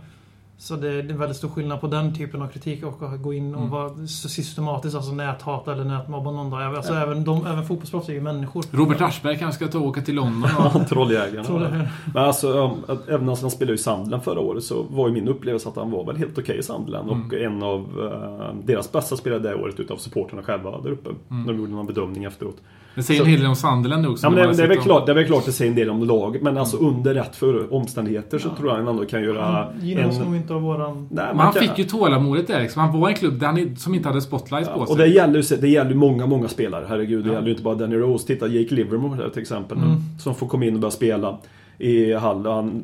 [0.62, 3.56] Så det är väldigt stor skillnad på den typen av kritik och att gå in
[3.56, 3.72] och Mm.
[3.72, 6.76] vara systematiskt alltså näthata eller nätmobba någon dag.
[6.76, 8.64] Alltså även, de, även fotbollsproffs är ju människor.
[8.72, 10.88] Robert Aschberg kanske ska ta och åka till London och...
[10.90, 11.88] Trolljägarna.
[12.14, 12.48] Men alltså,
[12.88, 15.76] ja, även när han spelade i Sunderland förra året så var ju min upplevelse att
[15.76, 17.10] han var väl helt okej i Sunderland.
[17.10, 21.10] Och en av eh, deras bästa spelare det året utav supporterna själva där uppe.
[21.28, 22.58] När de gjorde någon bedömning efteråt.
[22.96, 24.26] Det säger en Så- hel del om Sunderland också.
[24.26, 26.04] Ja, men det, är väl klart, det är väl klart det säger en del om
[26.04, 26.42] laget.
[26.42, 30.20] Men alltså under rätt för omständigheter så tror jag han ändå kan göra Han gynnas
[30.20, 30.36] nog en...
[30.36, 31.08] inte av våran...
[31.12, 32.82] Nej, Men man han kan, fick ju tålamodet där liksom.
[32.82, 34.92] Han var en klubb där han, som inte hade spotlights på sig.
[34.92, 36.86] Och det gäller ju det gäller många, många spelare.
[36.90, 37.34] Herregud, det Ja.
[37.34, 38.28] gäller ju inte bara Danny Rose.
[38.28, 39.78] Titta Jake Livermore där till exempel.
[39.78, 39.90] Mm.
[40.20, 41.38] Som får komma in och börja spela
[41.78, 42.46] i Hall.
[42.46, 42.84] Han,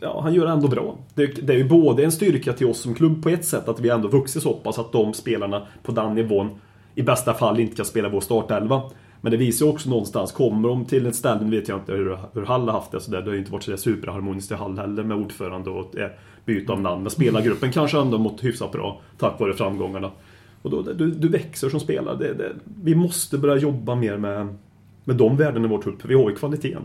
[0.00, 0.96] ja, han gör det ändå bra.
[1.14, 3.80] Det, det är ju både en styrka till oss som klubb på ett sätt att
[3.80, 6.50] vi ändå vuxit så pass att de spelarna på den nivån
[6.94, 8.82] i bästa fall inte kan spela vår startelva.
[9.24, 11.92] Men det visar ju också någonstans, kommer de till ett ställe, nu vet jag inte
[11.92, 14.50] hur, hur Hall har haft det, så där, det har ju inte varit så superharmoniskt
[14.50, 16.10] i Hall heller med ordförande och eh,
[16.44, 17.02] byte av namn.
[17.02, 20.10] Men spelargruppen kanske ändå mått hyfsat bra tack vare framgångarna.
[20.62, 22.16] Och då, du, du växer som spelare.
[22.16, 24.56] Det, det, vi måste börja jobba mer med,
[25.04, 26.82] med de värdena i vår trupp, vi har ju kvaliteten.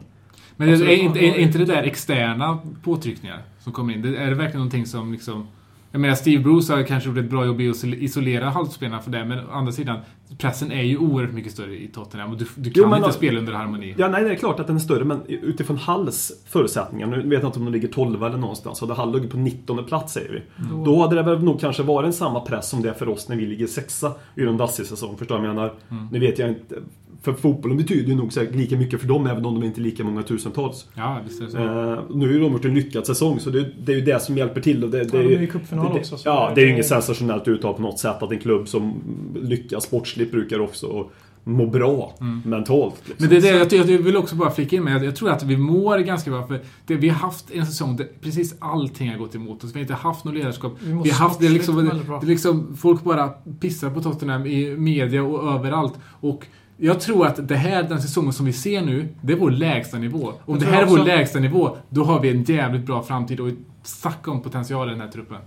[0.56, 4.02] Men Alltså, är, inte, är inte det där externa påtryckningar som kommer in?
[4.02, 5.47] Det, är det verkligen någonting som liksom...
[5.91, 9.12] Jag menar, Steve Bruce har kanske gjort ett bra jobb i att isolera halvspelarna för
[9.12, 9.97] det, men å andra sidan,
[10.38, 13.10] pressen är ju oerhört mycket större i Tottenham och du, du kan Jo, men inte
[13.10, 13.95] då- spela under harmoni.
[13.97, 17.41] Ja, nej, det är klart att den är större, men utifrån Halls förutsättningar, nu vet
[17.41, 20.32] jag inte om de ligger 12 eller någonstans, hade Hall legat på 19 plats säger
[20.34, 20.41] vi.
[20.86, 23.30] Då hade det väl nog kanske varit en samma press som det är för oss
[23.30, 25.73] när vi ligger sexa i en dassig säsong, förstår du vad jag menar?
[26.12, 26.76] Nu vet jag inte,
[27.21, 29.84] för fotbollen betyder ju nog säkert lika mycket för dem, även om de inte är
[29.84, 30.88] lika många tusentals.
[30.93, 31.58] Ja, visst är det så.
[31.58, 34.21] Eh, nu har ju de gjort en lyckad säsong, så det, det är ju det
[34.21, 34.84] som hjälper till.
[34.84, 36.62] Och det, det Ja, är de ju, är i cupfinal också, så Ja, det- det
[36.62, 38.93] är ju inget sensationellt uttal på något sätt att en klubb som
[39.36, 41.10] lyckas sportsligt brukar också
[41.43, 42.13] må bra
[42.45, 42.95] mentalt.
[43.06, 43.27] Liksom.
[43.30, 45.30] Men det är det, jag, jag vill också bara flika in med, jag, jag tror
[45.30, 49.10] att vi mår ganska bra för det, vi har haft en säsong där precis allting
[49.10, 49.69] har gått emot oss.
[49.71, 50.73] Vi har inte haft något ledarskap.
[50.84, 53.27] Vi mår har haft det är liksom, det, det liksom, folk bara
[53.60, 55.93] pissar på Tottenham i media och överallt.
[56.19, 56.45] Och
[56.78, 59.98] jag tror att det här, den säsongen som vi ser nu, det är vår lägsta
[59.98, 60.34] nivå.
[60.46, 63.50] Om det här är vår lägsta nivå, då har vi en jävligt bra framtid och
[63.84, 65.38] snacka om potential i den här truppen.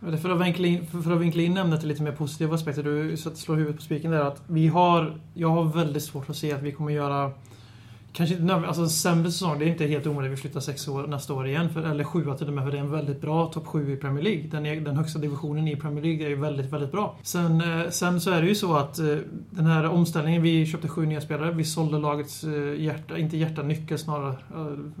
[0.00, 2.82] Ja, För att, vinkla in, för, att vinkla in ämnet till lite mer positiva aspekter,
[2.82, 5.20] du slår huvudet på spiken där, att vi har...
[5.34, 7.32] Jag har väldigt svårt att se att vi kommer göra...
[8.12, 10.32] Kanske inte alltså en sämre säsong, det är inte helt omöjligt.
[10.32, 12.78] Vi flyttar sex år nästa år igen, för, eller sjua till och med, för det
[12.78, 14.42] är en väldigt bra topp sju i Premier League.
[14.50, 17.16] Den, är, den högsta divisionen i Premier League är ju väldigt, väldigt bra.
[17.22, 19.16] Sen, eh, sen så är det ju så att eh,
[19.50, 23.62] den här omställningen, vi köpte sju nya spelare, vi sålde lagets eh, hjärta, inte hjärta,
[23.62, 24.34] nyckel snarare,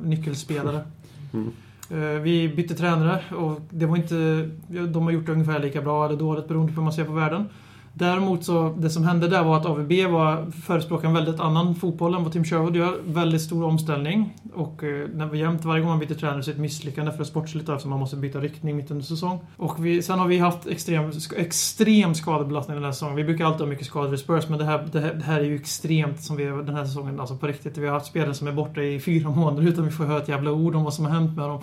[0.04, 0.80] nyckelspelare.
[1.90, 4.48] Eh, Vi bytte tränare och det var inte...
[4.68, 7.12] De har gjort det ungefär lika bra eller dåligt beroende på hur man ser på
[7.12, 7.48] världen.
[7.92, 12.14] Däremot så, det som hände där var att AVB var förespråkade en väldigt annan fotboll
[12.14, 13.00] än vad Tim Sherwood gör.
[13.04, 14.36] Väldigt stor omställning.
[14.54, 17.12] Och eh, när vi jämt, varje gång man byter tränare så är det ett misslyckande
[17.12, 19.38] för sportsligt eftersom man måste byta riktning mitt under säsong.
[19.56, 23.16] Och vi, sen har vi haft extrem, extrem skadebelastning den här säsongen.
[23.16, 25.40] Vi brukar alltid ha mycket skador i Spurs men det här, det här, det här
[25.40, 27.20] är ju extremt som vi är den här säsongen.
[27.20, 27.78] Alltså på riktigt.
[27.78, 30.28] Vi har haft spelare som är borta i fyra månader utan vi får höra ett
[30.28, 31.62] jävla ord om vad som har hänt med dem.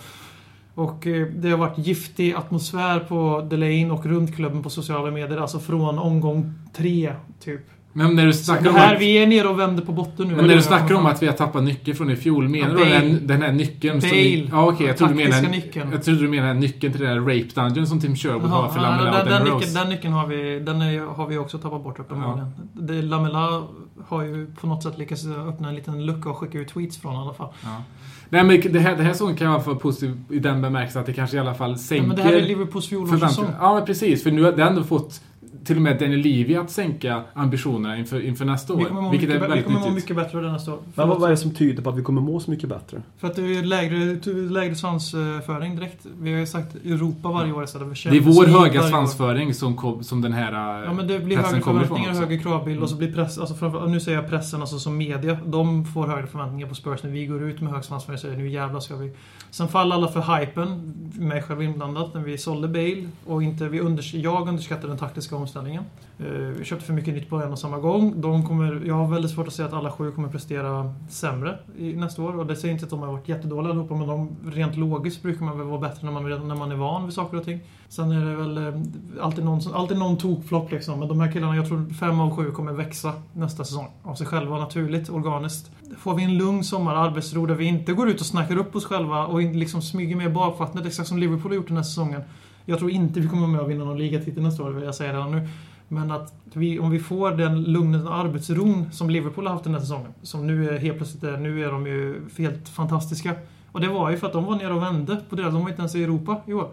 [0.78, 5.38] Och eh, det har varit giftig atmosfär på Delane och runt klubben på sociala medier.
[5.38, 7.14] Alltså från omgång tre,
[7.44, 7.62] typ.
[7.94, 10.36] Men när du snackar om här, att, vi är nere och vänder på botten nu.
[10.36, 12.86] men när du snackar om att vi har tappat nyckeln från i fjol, menar Ja,
[12.86, 14.10] du den, den här nyckeln som...
[14.10, 14.22] Bale.
[14.22, 14.88] vi- Ja, okej.
[14.88, 15.48] jag trodde du menade...
[15.50, 15.92] nyckeln.
[15.92, 18.80] Jag trodde du menade nyckeln till den där rape dungeon som Tim Sherwood har för
[18.82, 21.58] Lamela ja, och den, den, nyckeln, den nyckeln har vi, den är, har vi också
[21.58, 22.52] tappat bort uppenbarligen.
[22.74, 23.64] Det- Lamela
[24.08, 27.14] har ju på något sätt lyckats öppna en liten lucka och skicka ut tweets från
[27.14, 27.50] i alla fall.
[27.64, 27.84] Ja.
[28.30, 31.14] Nej, men det här, det här säsongen kan vara positiv i den bemärkelsen att det
[31.14, 32.08] kanske i alla fall Ja, sänker...
[32.08, 33.46] men det här är Liverpools fjolårssäsong.
[33.60, 34.24] Ja, men precis.
[34.24, 35.22] För nu har det ändå fått
[35.68, 38.78] till och med Danny Levy att sänka ambitionerna inför, inför nästa år.
[38.78, 40.80] Vi kommer må vilket mycket, är bä- vi väldigt kommer må mycket bättre nästa år.
[40.96, 43.02] Men vad, vad är det som tyder på att vi kommer må så mycket bättre?
[43.18, 46.06] För att det är lägre, lägre svansföring direkt.
[46.20, 49.76] Vi har ju sagt Europa varje år istället för Det är vår höga svansföring som,
[49.76, 52.90] kom, som den här Ja men det blir pressen högre kommer förväntningar, högre kravbild och
[52.90, 56.28] så blir press, alltså framför, nu säger jag pressen, alltså som media, de får högre
[56.28, 58.96] förväntningar på Spurs när vi går ut med hög svansföring och säger nu jävlar ska
[58.96, 59.12] vi.
[59.52, 63.80] Sen faller alla för hypen, mig själv inblandat, när vi sålde Bale och inte, vi
[63.80, 65.84] unders jag underskattade den taktiska omställningen omställningen.
[66.20, 68.22] Eh, vi köpte för mycket nytt på en och samma gång.
[68.22, 71.94] De kommer, jag har väldigt svårt att säga att alla sju kommer prestera sämre i
[71.94, 74.78] nästa år och det säger inte att de har varit jättedåliga allihopa men de, rent
[74.78, 77.44] logiskt brukar man väl vara bättre när man, när man är van vid saker och
[77.44, 77.60] ting.
[77.90, 78.82] Sen är det väl eh,
[79.22, 81.00] alltid någon, alltid någon tokflopp liksom.
[81.00, 83.88] Men de här killarna, jag tror fem av sju kommer växa nästa säsong.
[84.04, 85.72] Av sig själva, naturligt, organiskt.
[85.98, 88.86] Får vi en lugn sommar, arbetsro, där vi inte går ut och snackar upp oss
[88.86, 92.22] själva och liksom smyger med i bakvattnet, exakt som Liverpool har gjort den här säsongen.
[92.70, 94.96] Jag tror inte vi kommer vara med och vinna någon ligatitel nästa år, vill jag
[94.96, 95.48] säga redan nu.
[95.88, 99.74] Men att vi, om vi får den lugnet och arbetsron som Liverpool har haft den
[99.74, 103.36] här säsongen, som nu är helt plötsligt är, nu är de ju helt fantastiska.
[103.72, 105.70] Och det var ju för att de var nere och vände på deras, de var
[105.70, 106.70] inte ens i Europa i år.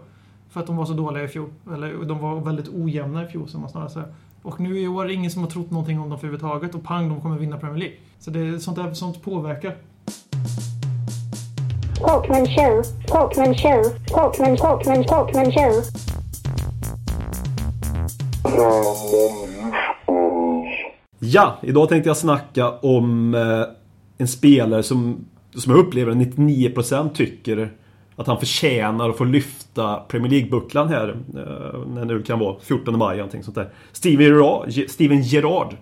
[0.49, 1.49] För att de var så dåliga i fjol.
[1.73, 4.13] Eller de var väldigt ojämna i fjol, som man snarare säger.
[4.41, 6.75] Och nu i år är det ingen som har trott någonting om dem för överhuvudtaget
[6.75, 7.97] och pang, de kommer vinna Premier League.
[8.19, 9.75] Så det är sånt där sånt påverkar.
[11.99, 15.81] Talkman show, Talkman show, Talkman, Talkman, Talkman show.
[21.19, 23.63] Ja, idag tänkte jag snacka om eh,
[24.17, 27.71] en spelare som, som jag upplever att 99% tycker
[28.15, 31.09] att han förtjänar att få lyfta Premier League-bucklan här.
[31.09, 33.69] Eh, när det nu kan vara 14 maj någonting sånt där.
[33.91, 34.89] Steven Gerard.
[34.89, 35.75] Steven Gerard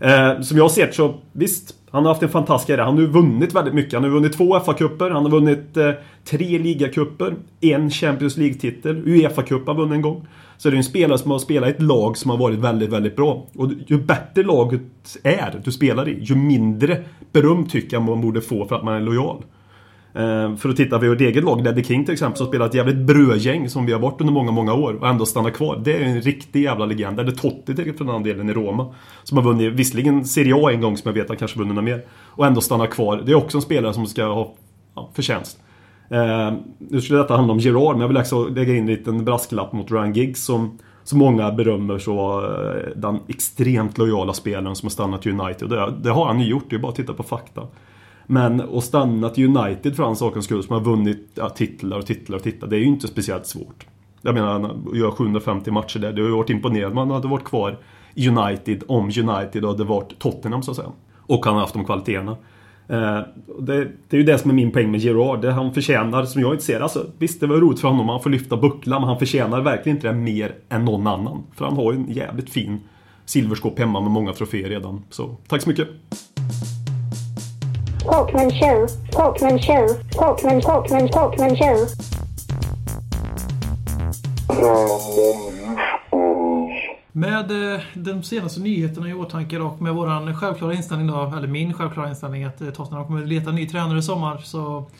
[0.00, 1.74] Eh, som jag har sett så, visst.
[1.90, 2.84] Han har haft en fantastisk karriär.
[2.84, 3.92] Han har ju vunnit väldigt mycket.
[3.92, 5.10] Han har vunnit två FA-cuper.
[5.10, 5.90] Han har vunnit eh,
[6.24, 7.34] tre ligacuper.
[7.60, 9.02] En Champions League-titel.
[9.06, 10.26] Uefa-cup har han vunnit en gång.
[10.58, 12.90] Så det är en spelare som har spelat i ett lag som har varit väldigt,
[12.90, 13.46] väldigt bra.
[13.54, 14.80] Och ju bättre laget
[15.22, 18.94] är du spelar i, ju mindre beröm tycker jag man borde få för att man
[18.94, 19.42] är lojal.
[20.18, 22.74] Eh, för att titta på vårt eget lag, Ledley King till exempel, som spelar ett
[22.74, 25.80] jävligt brödgäng som vi har varit under många, många år och ändå stannar kvar.
[25.84, 27.20] Det är en riktig jävla legend.
[27.20, 28.94] Eller Totti till för den andra delen i Roma.
[29.22, 31.84] Som har vunnit, visserligen Serie A en gång som jag vet, han kanske vunnit något
[31.84, 32.04] mer.
[32.10, 33.22] Och ändå stannar kvar.
[33.26, 34.54] Det är också en spelare som ska ha
[34.94, 35.60] ja, förtjänst.
[36.10, 39.24] Eh, nu skulle detta handla om Gerard, men jag vill också lägga in en liten
[39.24, 44.86] brasklapp mot Ryan Giggs som, som många berömmer så eh, den extremt lojala spelaren som
[44.86, 45.68] har stannat i United.
[45.68, 47.62] Det, det har han ju gjort, det är bara att titta på fakta.
[48.30, 52.06] Men att stanna till United för hans sakens skull som har vunnit ja, titlar och
[52.06, 53.86] titlar och titlar, det är ju inte speciellt svårt.
[54.22, 56.94] Jag menar, han gör 750 matcher där, det har ju varit imponerande.
[56.94, 57.78] Man hade varit kvar
[58.14, 60.92] i United om United hade varit Tottenham så att säga.
[61.16, 62.36] Och han har haft de kvaliteterna.
[62.88, 63.20] Eh,
[63.60, 65.40] det, det är ju det som är min poäng med Gerard.
[65.40, 66.80] Det han förtjänar, som jag inte ser.
[66.80, 68.08] Alltså, visst, det var roligt för honom.
[68.08, 69.00] Han får lyfta bucklan.
[69.00, 71.42] Men han förtjänar verkligen inte det mer än någon annan.
[71.54, 72.80] För han har ju en jävligt fin
[73.24, 75.02] silverskåp hemma med många troféer redan.
[75.10, 75.88] Så tack så mycket!
[78.10, 78.86] Talkman show.
[79.12, 79.88] Talkman show.
[80.10, 81.86] Talkman Talkman Talkman show.
[87.12, 91.74] Med eh, de senaste nyheterna i åtanke och med våran självklara inställning då, eller min
[91.74, 94.90] självklara inställning att eh, Tottenham kommer att leta ny tränare i sommar så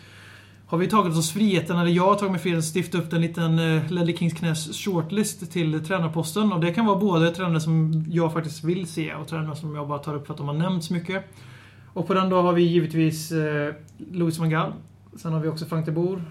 [0.66, 3.20] har vi tagit oss friheten, eller jag har tagit mig friheten att stifta upp en
[3.20, 6.52] liten eh, Kings knäs shortlist till tränarposten.
[6.52, 9.88] Och det kan vara både tränare som jag faktiskt vill se och tränare som jag
[9.88, 11.24] bara tar upp för att de har nämnts mycket.
[11.92, 13.74] Och på den då har vi givetvis eh,
[14.12, 14.72] Louis van Gaal.
[15.16, 16.22] Sen har vi också Frank de Boer,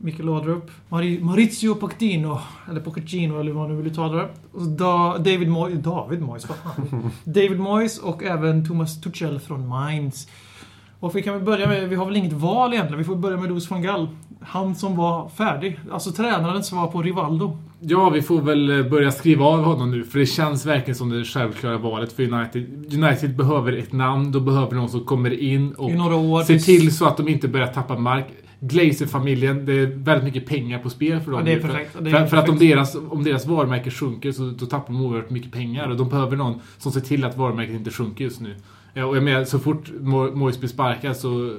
[0.00, 2.38] Mikael Laudrup, Mari- Maurizio Pochettino,
[2.70, 4.28] eller Pochettino eller vad man nu vill uttala det.
[4.52, 6.46] Och da, David Moyes, David Moyes.
[7.24, 10.28] David Moyes och även Thomas Tuchel från Mainz.
[11.00, 12.98] Och vi kan väl börja med, vi har väl inget val egentligen.
[12.98, 14.08] Vi får börja med Louis van Gaal.
[14.40, 15.80] Han som var färdig.
[15.92, 17.58] Alltså tränarens svar på Rivaldo.
[17.80, 21.10] Ja, vi får väl eh, börja skriva av honom nu, för det känns verkligen som
[21.10, 22.94] det självklara valet för United.
[23.04, 26.42] United behöver ett namn, då behöver någon som kommer in och år.
[26.42, 28.26] ser till så att de inte börjar tappa mark.
[28.60, 31.40] Glazer-familjen, det är väldigt mycket pengar på spel för dem.
[31.40, 31.60] Ja, det är nu.
[31.62, 31.96] För- perfekt.
[31.96, 35.30] Är För, för att om deras, om deras varumärke sjunker så då tappar de oerhört
[35.30, 35.88] mycket pengar.
[35.90, 38.54] Och de behöver någon som ser till att varumärket inte sjunker just nu.
[38.94, 41.44] Ja, och jag menar, så fort Mo- Moyes blir sparkad så...
[41.46, 41.52] eh,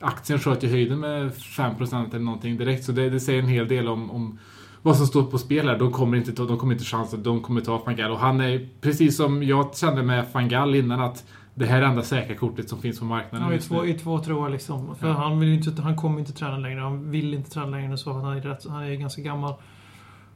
[0.00, 2.84] Aktien sköt i höjden med 5% eller någonting direkt.
[2.84, 4.38] Så det, det säger en hel del om, om
[4.86, 5.78] vad som står på spel här.
[5.78, 8.10] De kommer inte ta, de kommer inte chansa, de kommer ta van Gaal.
[8.10, 11.86] Och han är, precis som jag kände med van Gaal innan, att det här är
[11.86, 14.94] enda säkra kortet som finns på marknaden Ja, i två, i två tre år liksom.
[14.96, 15.14] För Ja.
[15.14, 16.80] han, vill inte, han kommer inte träna längre.
[16.80, 18.12] Han vill inte träna längre så.
[18.12, 19.54] Han är, rätt, han är ganska gammal.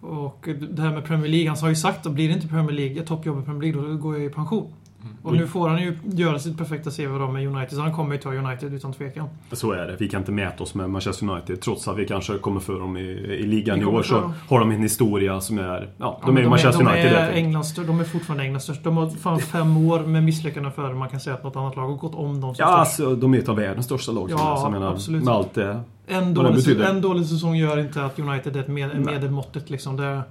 [0.00, 1.48] Och det här med Premier League.
[1.48, 3.90] Han har ju sagt att blir det inte Premier League, ett toppjobb i Premier League,
[3.92, 4.72] då går jag i pension.
[5.02, 5.16] Mm.
[5.22, 7.76] Och nu får han ju göra sitt perfekta CV då med United.
[7.76, 9.28] Så han kommer ju ta United utan tvekan.
[9.52, 9.96] Så är det.
[9.98, 12.96] Vi kan inte mäta oss med Manchester United trots att vi kanske kommer för dem
[12.96, 13.00] i,
[13.40, 14.02] i ligan i år.
[14.02, 15.90] Så har de en historia som är...
[15.96, 17.06] Ja, Ja, de är Manchester de United.
[17.06, 17.36] är, helt enkelt.
[17.46, 18.82] Englands, stör- de är fortfarande Englands största.
[18.84, 21.88] De har fan fem år med misslyckanden före man kan säga att något annat lag
[21.88, 24.30] har gått om dem som Ja, alltså, de är ett av världens största lag.
[24.30, 25.24] Ja, jag menar, absolut.
[25.24, 25.80] Med allt det.
[26.06, 29.96] En dålig, en dålig säsong gör inte att United är ett med, medelmåttet liksom.
[29.96, 30.22] Det,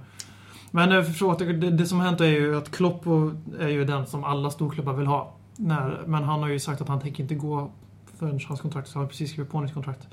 [0.70, 3.06] men eh, för att, det, det som har hänt är ju att Klopp
[3.58, 5.32] är ju den som alla storklubbar vill ha.
[5.56, 7.70] När, men han har ju sagt att han tänker inte gå
[8.18, 10.08] förrän hans kontrakt, så han har precis skrivit på nytt kontrakt.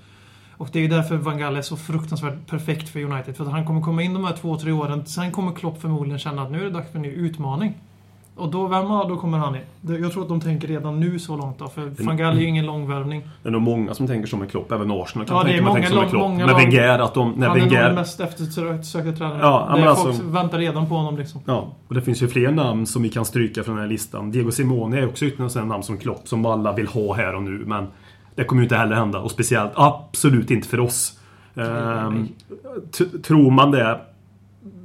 [0.57, 3.37] Och det är ju därför Van Gaal är så fruktansvärt perfekt för United.
[3.37, 5.05] För att han kommer komma in de här två, tre åren.
[5.05, 7.77] Sen kommer Klopp förmodligen känna att nu är det dags för en ny utmaning.
[8.37, 9.61] Och då, vem då kommer han in.
[10.01, 11.67] Jag tror att de tänker redan nu så långt då.
[11.67, 13.21] För Van Gaal är ju ingen långvärvning.
[13.43, 14.71] Det är nog många som tänker som en Klopp.
[14.71, 16.21] Även Arsenal kan Ja, tänka, många tänker som en Klopp.
[16.21, 17.31] många lag- Wenger, att de...
[17.37, 19.39] När Han är nog den Wenger, mest eftersökta tränaren.
[19.39, 21.41] Ja, det men är alltså- folk väntar redan på honom liksom.
[21.45, 24.31] Ja, och det finns ju fler namn som vi kan stryka från den här listan.
[24.31, 27.43] Diego Simone är också ytterligare här namn som Klopp som alla vill ha här och
[27.43, 27.63] nu.
[27.65, 27.87] Men
[28.35, 29.19] det kommer ju inte heller hända.
[29.19, 31.19] Och speciellt absolut inte för oss.
[31.55, 32.27] Ehm,
[33.23, 33.99] tror man det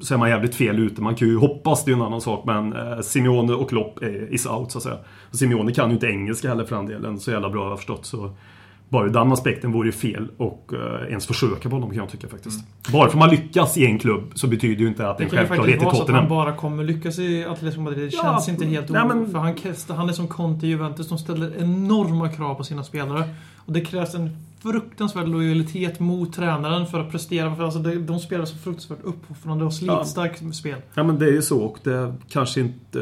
[0.00, 1.02] så är man jävligt fel ute.
[1.02, 2.44] Man kan ju hoppas, det är ju en annan sak.
[2.46, 4.96] Men eh, Simeone och Klopp är is out så att säga.
[5.30, 7.20] Och Simeone kan ju inte engelska heller för den delen.
[7.20, 8.06] Så jävla bra har jag förstått.
[8.06, 8.30] Så
[8.88, 12.08] bara ur den aspekten vore ju fel och eh, ens försöka på honom kan jag
[12.08, 12.64] tycka faktiskt.
[12.92, 15.36] Bara för man lyckas i en klubb så betyder ju inte att det är Det
[15.36, 16.46] en kan ju självklarhet faktiskt i vara så att han Tottenham.
[16.46, 18.10] bara kommer lyckas i Atletico Madrid.
[18.10, 19.30] Det Ja, känns inte helt nej, men-.
[19.30, 19.54] För han,
[19.96, 21.08] han är som Conte i Juventus.
[21.08, 23.24] De ställer enorma krav på sina spelare.
[23.66, 27.56] Och det krävs en fruktansvärd lojalitet mot tränaren för att prestera.
[27.56, 30.78] För alltså de, de spelar så fruktansvärt uppoffrande och slitstarkt spel.
[30.94, 32.98] Ja men det är ju så och det kanske inte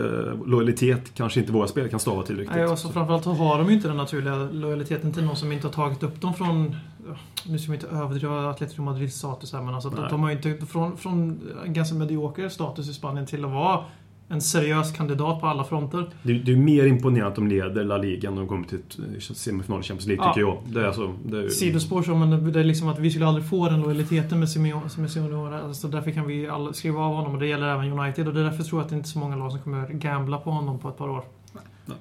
[0.46, 2.56] Lojalitet kanske inte våra spelare kan stava till riktigt.
[2.56, 5.52] Nej, och så framförallt så har de ju inte den naturliga lojaliteten till någon som
[5.52, 6.76] inte har tagit upp dem från...
[7.08, 10.06] ja, Nu ska vi inte överdriva Atletico Madrids status här, men alltså, Nej.
[10.10, 10.66] de har ju inte...
[10.66, 13.84] Från, från ganska medioker status i Spanien till att vara
[14.30, 16.10] en seriös kandidat på alla fronter.
[16.22, 19.22] Det, det är mer imponerande att de leder La Liga när de kommer till ett
[19.36, 20.32] semifinal i Champions League Ja.
[20.34, 20.58] tycker jag.
[20.66, 23.46] Det är alltså, det är, Sidospår så, men det är liksom att vi skulle aldrig
[23.48, 25.60] få den lojaliteten med Simeone.
[25.64, 28.28] Alltså därför kan vi skriva av honom och det gäller även United.
[28.28, 29.88] Och det är därför tror jag att det inte är så många lag som kommer
[29.88, 31.24] gambla på honom på ett par år.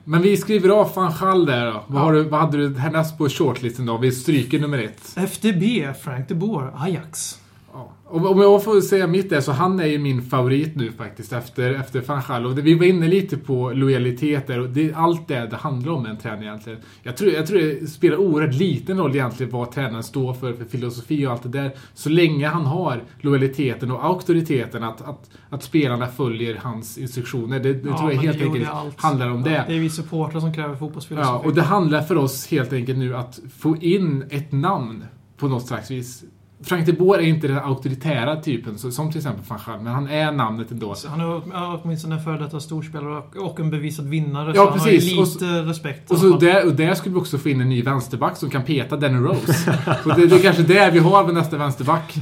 [0.03, 1.83] Men vi skriver av van Schall där då.
[1.87, 3.97] Vad, har du, vad hade du härnäst på shortlisten då?
[3.97, 5.17] Vi stryker nummer ett.
[5.17, 5.63] FDB,
[6.03, 7.39] Frank de Boer, Ajax.
[7.73, 7.93] Ja.
[8.05, 11.73] Om, jag får säga mitt där, så han är ju min favorit nu faktiskt efter,
[11.73, 12.45] efter van Schall.
[12.45, 16.03] Och vi var inne lite på lojalitet där och det allt det det handlar om
[16.03, 16.79] med en tränare egentligen.
[17.03, 20.65] Jag tror, jag tror det spelar oerhört liten roll egentligen vad tränaren står för, för
[20.65, 21.71] filosofi och allt det där.
[21.93, 27.59] Så länge han har lojaliteten och auktoriteten att, att, att spelarna följer hans instruktioner.
[27.59, 29.65] Det, det Ja, tror jag helt enkelt handlar om det.
[29.67, 31.31] Det är vi supportrar som kräver fotbollsfilosofi.
[31.31, 35.03] Ja, och det handlar för oss helt enkelt nu att få in ett namn
[35.37, 36.23] på något slags vis.
[36.63, 39.93] Frank de Boer är inte den auktoritära typen, så, som till exempel van Gaal, men
[39.93, 40.95] han är namnet ändå.
[40.95, 41.41] Så Han är
[41.83, 44.47] åtminstone en före detta storspelare och, och en bevisad vinnare.
[44.55, 45.13] Ja, så han precis.
[45.15, 46.11] har Och ju så- lite respekt.
[46.11, 48.49] i Och, så där, och där skulle vi också få in en ny vänsterback som
[48.49, 49.79] kan peta Danny Rose.
[50.05, 52.15] och det, det är kanske det vi har med nästa vänsterback.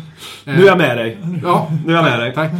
[0.45, 1.17] Nu är jag med dig.
[1.43, 2.33] Ja, Nu är jag med dig.
[2.33, 2.51] Tack.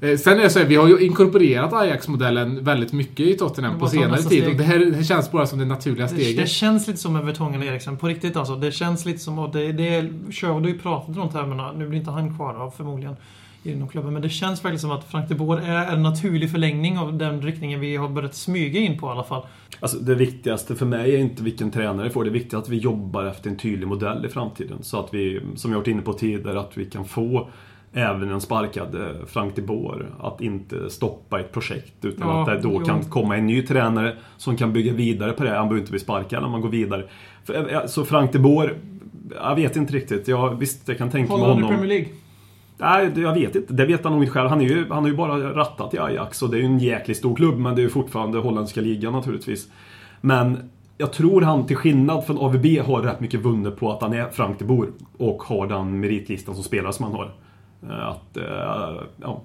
[0.00, 3.74] Eh, Sen är det så här, vi har ju inkorporerat Ajax-modellen väldigt mycket i Tottenham
[3.74, 4.26] Det på senare tid.
[4.26, 4.48] steg.
[4.48, 6.48] Och det här, det här känns bara som det naturliga Det, det steget.
[6.48, 7.96] känns lite som med Vertongen och Eriksen.
[7.96, 8.56] På riktigt alltså.
[8.56, 9.38] Det känns lite som...
[9.38, 11.72] Och det, det, Sherwood har ju pratat i de termerna.
[11.72, 13.16] Nu blir inte han kvar av förmodligen
[13.62, 14.12] inom klubben.
[14.12, 17.42] Men det känns verkligen som att Frank de Boer är en naturlig förlängning av den
[17.42, 19.46] riktningen vi har börjat smyga in på i alla fall.
[19.80, 22.24] Alltså det viktigaste för mig är inte vilken tränare vi får.
[22.24, 24.78] Det viktiga är att vi jobbar efter en tydlig modell i framtiden.
[24.82, 27.48] Så att vi, som jag varit inne på tidigare, att vi kan få
[27.92, 32.04] även en sparkad eh, Frank de Boer att inte stoppa ett projekt.
[32.04, 32.84] Utan Ja, att det då jo.
[32.84, 35.50] kan komma en ny tränare som kan bygga vidare på det.
[35.50, 37.04] Han behöver inte bli sparkad när man går vidare.
[37.54, 38.74] Eh, Så Frank de Boer,
[39.34, 40.28] jag vet inte riktigt.
[40.28, 41.78] Jag, visst, jag kan tänka mig Håller han i honom.
[41.78, 42.08] Premier League?
[42.78, 43.72] Nej, jag vet inte.
[43.72, 44.48] Det vet han nog inte själv.
[44.48, 46.78] Han, är ju, han har ju bara rattat i Ajax och det är ju en
[46.78, 49.68] jäkligt stor klubb men det är ju fortfarande holländska ligan naturligtvis.
[50.20, 54.12] Men jag tror han till skillnad från AVB har rätt mycket vunnet på att han
[54.12, 57.34] är Frank de Boer och har den meritlistan som spelare som han har.
[57.82, 59.42] Eh, Att, eh, ja.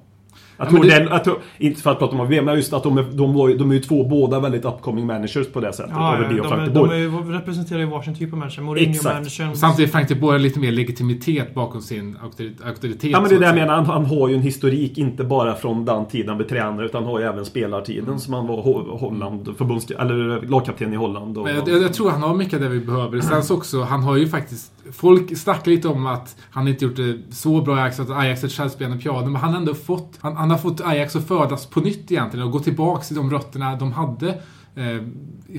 [0.58, 1.10] Jag Ja, men tror det- det...
[1.10, 3.50] jag tror, inte för att prata om AVB, men just att de är, de, var,
[3.50, 5.92] de är ju två båda väldigt upcoming managers på det sättet.
[5.96, 8.64] Ja, AVB de, och Frank är, de de är, representerar ju varsin typ av människor.
[8.64, 9.16] Mourinho, Exakt.
[9.16, 9.56] managern.
[9.56, 13.12] Samtidigt är Frank de Boer lite mer legitimitet bakom sin auktori- auktoritet.
[13.12, 15.56] Ja men det är det jag menar, han, han har ju en historik inte bara
[15.56, 18.98] från den tiden han blev tränare utan har ju även spelartiden som han var Ho-
[19.00, 21.38] Holland, förbunds, eller lagkapten i Holland.
[21.38, 23.22] Och, Men jag, jag, jag tror han har mycket av det vi behöver.
[23.22, 24.72] Sen så också, han har ju faktiskt...
[24.92, 28.44] Folk snackar lite om att han inte gjort det så bra i Ajax, att Ajax
[28.44, 29.26] är ett självspelande piano.
[29.26, 30.18] Men han har ändå fått...
[30.22, 33.32] Han, han har fått Ajax att födas på nytt egentligen och gå tillbaka till de
[33.32, 34.30] rötterna de hade
[34.76, 35.02] eh,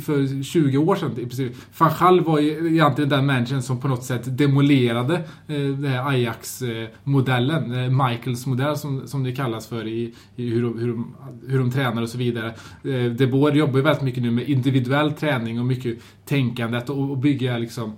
[0.01, 1.53] för 20 år sedan i princip.
[1.79, 5.15] Van Gaal var ju egentligen den människan som på något sätt demolerade
[5.47, 7.73] eh, den här Ajax-modellen.
[7.73, 11.15] Eh, Michaels modell som, som det kallas för i, i hur, de, hur, de,
[11.49, 12.55] hur de tränar och så vidare.
[12.85, 17.11] Eh, De Boer jobbar ju väldigt mycket nu med individuell träning och mycket tänkandet och,
[17.11, 17.97] och bygga liksom eh,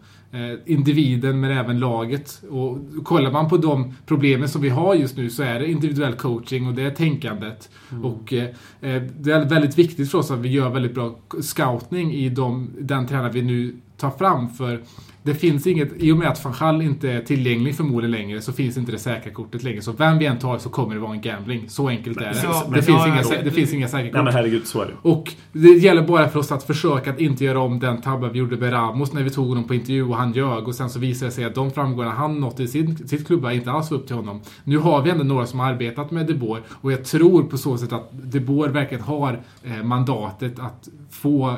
[0.66, 2.42] individen men även laget.
[2.50, 6.14] Och kollar man på de problemen som vi har just nu så är det individuell
[6.14, 7.70] coaching och det är tänkandet.
[8.02, 8.44] Och eh,
[8.80, 12.70] eh, det är väldigt viktigt för oss att vi gör väldigt bra scoutning i de,
[12.78, 14.48] den tränare vi nu tar fram.
[14.48, 14.82] För
[15.26, 18.52] det finns inget, i och med att van Gaal inte är tillgänglig förmodligen längre så
[18.52, 19.82] finns inte det säkra kortet längre.
[19.82, 21.64] Så vem vi än tar så kommer det vara en gambling.
[21.68, 22.40] Så enkelt är det.
[22.44, 24.14] Ja, det, men- finns ja, inga, det- det finns inga säkra kort.
[24.14, 24.92] Nej men herregud, så är det.
[25.02, 28.38] Och det gäller bara för oss att försöka att inte göra om den tabben vi
[28.38, 30.98] gjorde med Ramos när vi tog honom på intervju och han ljög och sen så
[30.98, 33.98] visade det sig att de framgångarna han nått i sin, sitt klubba inte alls var
[33.98, 34.40] upp till honom.
[34.64, 37.58] Nu har vi ändå några som har arbetat med De Boer och jag tror på
[37.58, 41.56] så sätt att De Boer verkligen har eh, mandatet att få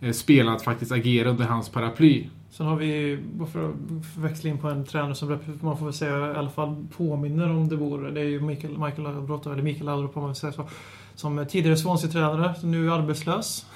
[0.00, 2.24] eh, spelarna att faktiskt agera under hans paraply.
[2.58, 3.18] Sen har vi,
[3.52, 3.74] för att
[4.16, 7.68] växla in på en tränare som man får väl säga i alla fall påminner om
[7.68, 8.10] det vore.
[8.10, 10.68] Det är ju Michael, Michael Laudrup, eller Mikael Laudrup om man vill säga så.
[11.14, 13.66] Som tidigare Swansea-tränare, nu är arbetslös.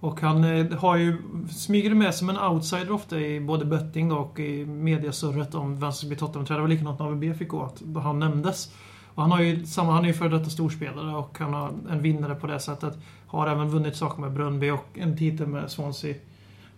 [0.00, 1.16] Och han eh, har ju
[1.50, 5.92] smyger med som en outsider ofta i både betting då och i mediasurret om vem
[5.92, 6.58] som ska bli Tottenham-tränare.
[6.58, 8.74] Det var likadant när AVB fick gå, att han nämndes.
[9.06, 12.02] Och han, har ju samma, han är ju före detta storspelare och han har en
[12.02, 12.98] vinnare på det sättet.
[13.26, 16.14] Har även vunnit saker med Brönnby och en titel med Swansea.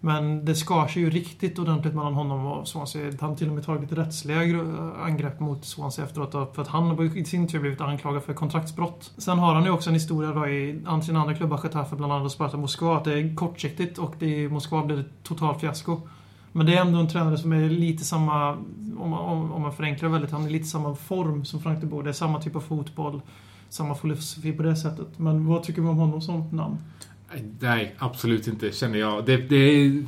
[0.05, 3.13] Men det skar sig ju riktigt ordentligt mellan honom och Swansea.
[3.21, 4.39] Han har till och med tagit rättsliga
[5.05, 6.55] angrepp mot Swansea efteråt.
[6.55, 9.13] För att han har i sin tur blivit anklagad för kontraktsbrott.
[9.19, 12.13] Sen har han ju också en historia då i an- sina andra klubbar, Getafe bland
[12.13, 12.97] annat och Sparta Moskva.
[12.97, 16.01] Att det är kortsiktigt och det i Moskva blev det totalt fiasko.
[16.53, 18.51] Men det är ändå en tränare som är lite samma,
[18.99, 21.87] om man, om, om man förenklar väldigt, han är lite samma form som Frank de
[21.87, 22.03] Boer.
[22.03, 23.21] Det är samma typ av fotboll,
[23.69, 25.19] samma filosofi på det sättet.
[25.19, 26.79] Men vad tycker vi om honom som namn?
[27.61, 29.26] Nej, absolut inte känner jag.
[29.26, 30.05] Det, det är...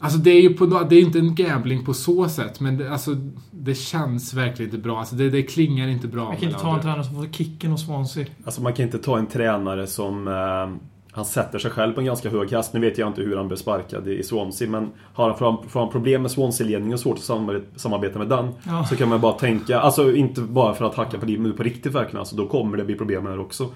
[0.00, 2.92] Alltså det är ju på, det är inte en gambling på så sätt, men det,
[2.92, 3.16] alltså,
[3.50, 4.98] det känns verkligen inte bra.
[4.98, 6.30] Alltså det, det klingar inte bra.
[6.30, 8.26] Vi kan inte ta en tränare som får kicken hos Swansea.
[8.44, 10.28] Alltså man kan inte ta en tränare som...
[10.28, 12.72] Eh, han sätter sig själv på en ganska hög häst.
[12.72, 15.68] Nu vet jag inte hur han blev sparkad i Swansea men har han, får han,
[15.68, 17.24] får han problem med Swansea-ledningen och svårt att
[17.80, 18.84] samarbeta, med den Ja.
[18.84, 21.62] så kan man bara tänka, alltså inte bara för att hacka på det, men på
[21.62, 22.18] riktigt verkligen.
[22.18, 23.68] Alltså, då kommer det bli problem här också.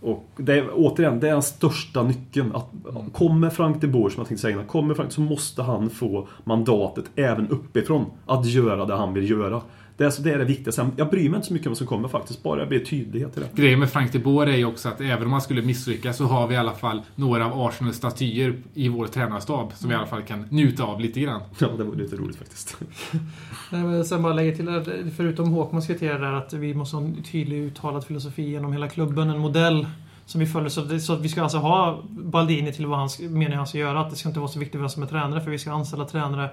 [0.00, 2.52] Och det är, återigen, det är den största nyckeln.
[2.54, 2.70] Att,
[3.12, 6.28] kommer Frank de Boer, som jag tänkte säga innan, kommer Frank, så måste han få
[6.44, 9.62] mandatet även uppifrån att göra det han vill göra.
[9.96, 10.90] Det är, alltså, det är det viktigaste.
[10.96, 13.36] Jag bryr mig inte så mycket om vad som kommer faktiskt, bara det blir tydlighet
[13.36, 13.62] i det.
[13.62, 16.24] Grejen med Frank de Boer är ju också att även om han skulle misslyckas så
[16.24, 19.98] har vi i alla fall några av Arsenals statyer i vår tränarstab som vi i
[19.98, 21.40] alla fall kan njuta av lite grann.
[21.58, 22.76] Ja, det var lite roligt faktiskt.
[23.70, 27.04] Nej, men Sen bara lägga till att förutom Håkmans kriterier där att vi måste ha
[27.04, 29.86] en tydlig uttalad filosofi genom hela klubben, en modell
[30.26, 30.68] som vi följer.
[30.68, 33.78] Så, det, så att vi ska alltså ha Baldini till vad han menar han ska
[33.78, 34.00] göra.
[34.00, 36.04] Att det ska inte vara så viktigt vem som är tränare för vi ska anställa
[36.04, 36.50] tränare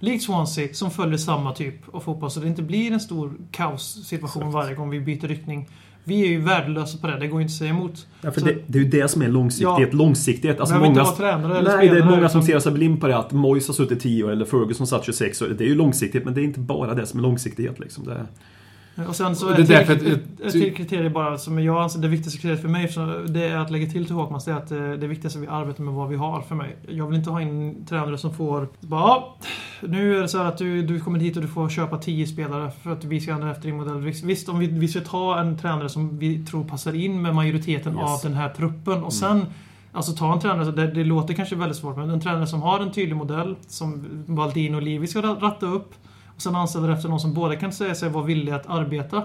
[0.00, 2.30] likt Swansea, som följer samma typ av fotboll.
[2.30, 5.68] Så det inte blir en stor kaossituation varje gång vi byter riktning.
[6.04, 8.06] Vi är ju värdelösa på det, det går ju inte att säga emot.
[8.20, 9.88] Ja, för Så- det, det är ju det som är långsiktighet.
[9.92, 9.98] Ja.
[9.98, 10.60] Långsiktighet.
[10.60, 13.06] Alltså inte många, vara tränare eller nej, det är många som ser sig blind på
[13.08, 13.16] det.
[13.16, 15.46] Att Moyes har suttit 10 år eller Ferguson satt 26 år.
[15.58, 17.78] Det är ju långsiktighet, men det är inte bara det som är långsiktighet.
[17.78, 18.04] Liksom.
[18.04, 18.26] Det,
[19.08, 21.62] Och sen så Och det är ett, till, att- ett, ett till kriterie bara som
[21.62, 22.92] jag anser det viktigaste kriteriet för mig,
[23.28, 25.82] det är att lägga till till Håkmans, det är att eh, det viktigaste vi arbetar
[25.84, 26.76] med vad vi har för mig.
[26.88, 29.22] Jag vill inte ha in tränare som får bara,
[29.80, 32.26] nu är det så här att du, du kommer hit och du får köpa 10
[32.26, 34.00] spelare för att vi ska ändra efter din modell.
[34.24, 37.92] Visst, om vi, vi ska ta en tränare som vi tror passar in med majoriteten
[37.92, 38.02] Yes.
[38.02, 39.46] av den här truppen och sen
[39.92, 42.80] Alltså ta en tränare, det, det låter kanske väldigt svårt, men en tränare som har
[42.80, 45.94] en tydlig modell som Valdin och Livi ska ratta upp
[46.36, 49.22] och sen anställer efter någon som både kan säga sig vara villig att arbeta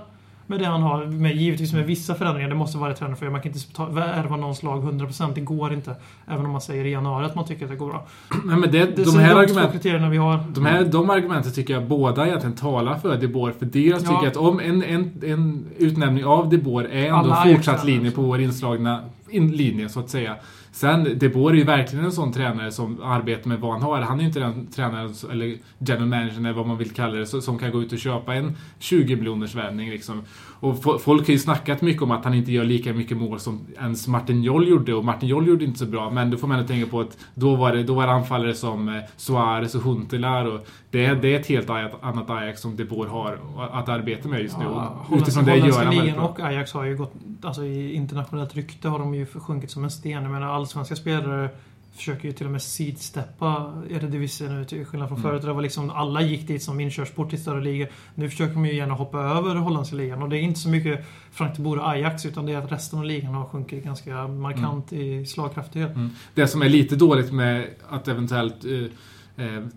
[0.47, 2.49] med det han har, med, givetvis med vissa förändringar.
[2.49, 3.31] Det måste varje tränare få göra.
[3.31, 5.31] Man kan inte ta- ärva någons lag 100%.
[5.35, 5.95] Det går inte.
[6.27, 8.07] Även om man säger i januari att man tycker att det går bra.
[8.45, 10.39] Nej, men det, Det de är här kriterierna vi har.
[10.53, 13.51] De, här, de argumenten tycker jag båda egentligen talar för De Boer.
[13.59, 14.09] För dels Ja.
[14.09, 17.85] tycker jag att om en, en, en utnämning av De Boer är ändå Alla fortsatt
[17.85, 18.99] linje på vår inslagna
[19.29, 20.35] in, linje, så att säga.
[20.71, 24.01] Sen, De Boer är ju verkligen en sån tränare som arbetar med vad han har.
[24.01, 27.25] Han är ju inte den tränaren, eller general manager eller vad man vill kalla det,
[27.25, 30.23] som kan gå ut och köpa en 20 miljoners värvning liksom.
[30.59, 33.59] Och folk har ju snackat mycket om att han inte gör lika mycket mål som
[33.79, 34.93] ens Martin Joll gjorde.
[34.93, 37.17] Och Martin Joll gjorde inte så bra, men då får man ändå tänka på att
[37.35, 41.15] då var det, då var det anfallare som eh, Suarez och Huntelaar och det, är-
[41.15, 41.69] det är ett helt
[42.01, 43.37] annat Ajax som De Boer har
[43.71, 44.63] att arbeta med just nu.
[44.63, 47.13] Ja, utifrån det gör han ligan och Ajax har ju gått...
[47.41, 50.23] Alltså i internationellt rykte har de ju sjunkit som en sten.
[50.23, 51.49] Jag menar allsvenska spelare
[51.95, 55.31] försöker ju till och med sidsteppa Eredivisie nu till skillnad från Mm.
[55.31, 55.41] förut.
[55.41, 57.87] Det var liksom alla gick dit som inkörsport till större ligor.
[58.15, 61.05] Nu försöker de ju gärna hoppa över holländska ligan och det är inte så mycket
[61.31, 64.27] Frank de Boer och Ajax utan det är att resten av ligan har sjunkit ganska
[64.27, 65.95] markant i slagkraftighet.
[65.95, 66.09] Mm.
[66.33, 68.71] Det som är lite dåligt med att eventuellt eh,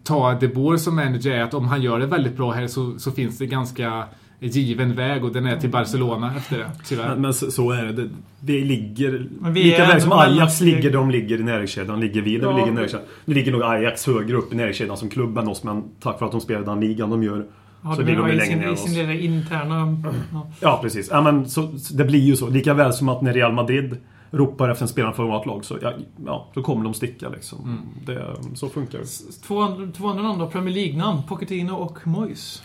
[0.03, 2.99] ta De Boer som manager är att om han gör det väldigt bra här så,
[2.99, 4.05] så finns det ganska
[4.41, 7.09] given väg och den är till Barcelona efter det, tyvärr.
[7.09, 7.93] men, men så, så är det.
[7.93, 8.09] det.
[8.41, 9.27] Vi ligger...
[9.41, 10.75] Men vi lika väl som Ajax mellansteg.
[10.75, 12.01] ligger de ligger i näringskedjan.
[12.01, 13.09] Ligger vi där Ja, vi ligger i näringskedjan.
[13.25, 15.65] Nu ligger nog Ajax högre upp i näringskedjan som klubb än oss.
[15.65, 17.47] Men tack för att de spelar den ligan de gör.
[17.83, 18.85] Ja, så ligger de i längre ner än i oss.
[18.85, 20.03] sin lilla interna...
[20.33, 20.47] Ja.
[20.61, 21.09] Ja, precis.
[21.11, 22.49] Ja, men så, så det blir ju så.
[22.49, 23.97] Lika väl som att när Real Madrid
[24.35, 25.93] ropar efter en spelare från vårt lag så, ja,
[26.27, 27.81] ja, då kommer de sticka liksom.
[28.07, 29.05] Det, så funkar det.
[29.47, 31.23] Två, andra- två andra namn då, Premier League-namn.
[31.29, 32.63] Pochettino och Moyes.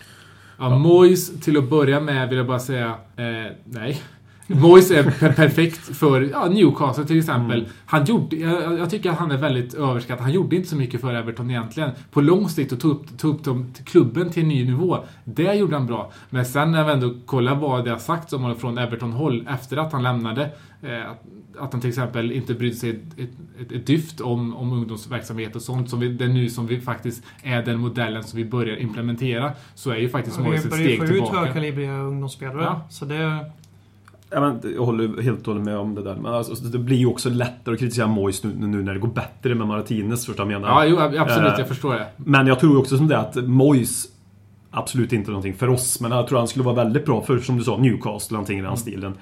[0.59, 4.01] Ja, Moyes, till att börja med, vill jag bara säga, eh, nej.
[4.49, 7.67] Moyes är per perfekt för ja, Newcastle till exempel.
[7.85, 10.23] Han gjorde, jag, jag tycker att han är väldigt överskattad.
[10.23, 11.91] Han gjorde inte så mycket för Everton egentligen.
[12.11, 14.97] På lång sikt och tog upp, tog upp dem klubben till en ny nivå.
[15.23, 16.11] Det gjorde han bra.
[16.29, 19.77] Men sen när vi ändå kollar vad det har sagts om honom från Everton-håll efter
[19.77, 20.49] att han lämnade.
[20.83, 21.23] Eh, att,
[21.59, 23.19] att han till exempel inte brydde sig ett,
[23.59, 25.89] ett, ett dyft om, om ungdomsverksamhet och sånt.
[25.89, 29.51] Som vi, det är nu som vi faktiskt är den modellen som vi börjar implementera.
[29.75, 31.39] Så är ju faktiskt Moyes Vi ett börjar ju steg få ut tillbaka.
[31.39, 32.63] högkalibriga ungdomsspelare.
[32.63, 32.81] Ja.
[32.89, 33.51] Så det...
[34.31, 36.15] Ja, men, jag håller helt och hållet med om det där.
[36.15, 39.07] Men alltså, det blir ju också lättare att kritisera Moyes nu, nu när det går
[39.07, 40.85] bättre med Martinez, förstår jag menar?
[40.85, 41.51] Ja, jo, absolut.
[41.53, 42.05] Eh, Jag förstår det.
[42.17, 44.07] Men jag tror också som det att Moyes
[44.71, 47.57] Absolut inte någonting för oss, men jag tror han skulle vara väldigt bra för, som
[47.57, 48.77] du sa, Newcastle, någonting i den Mm.
[48.77, 49.13] stilen.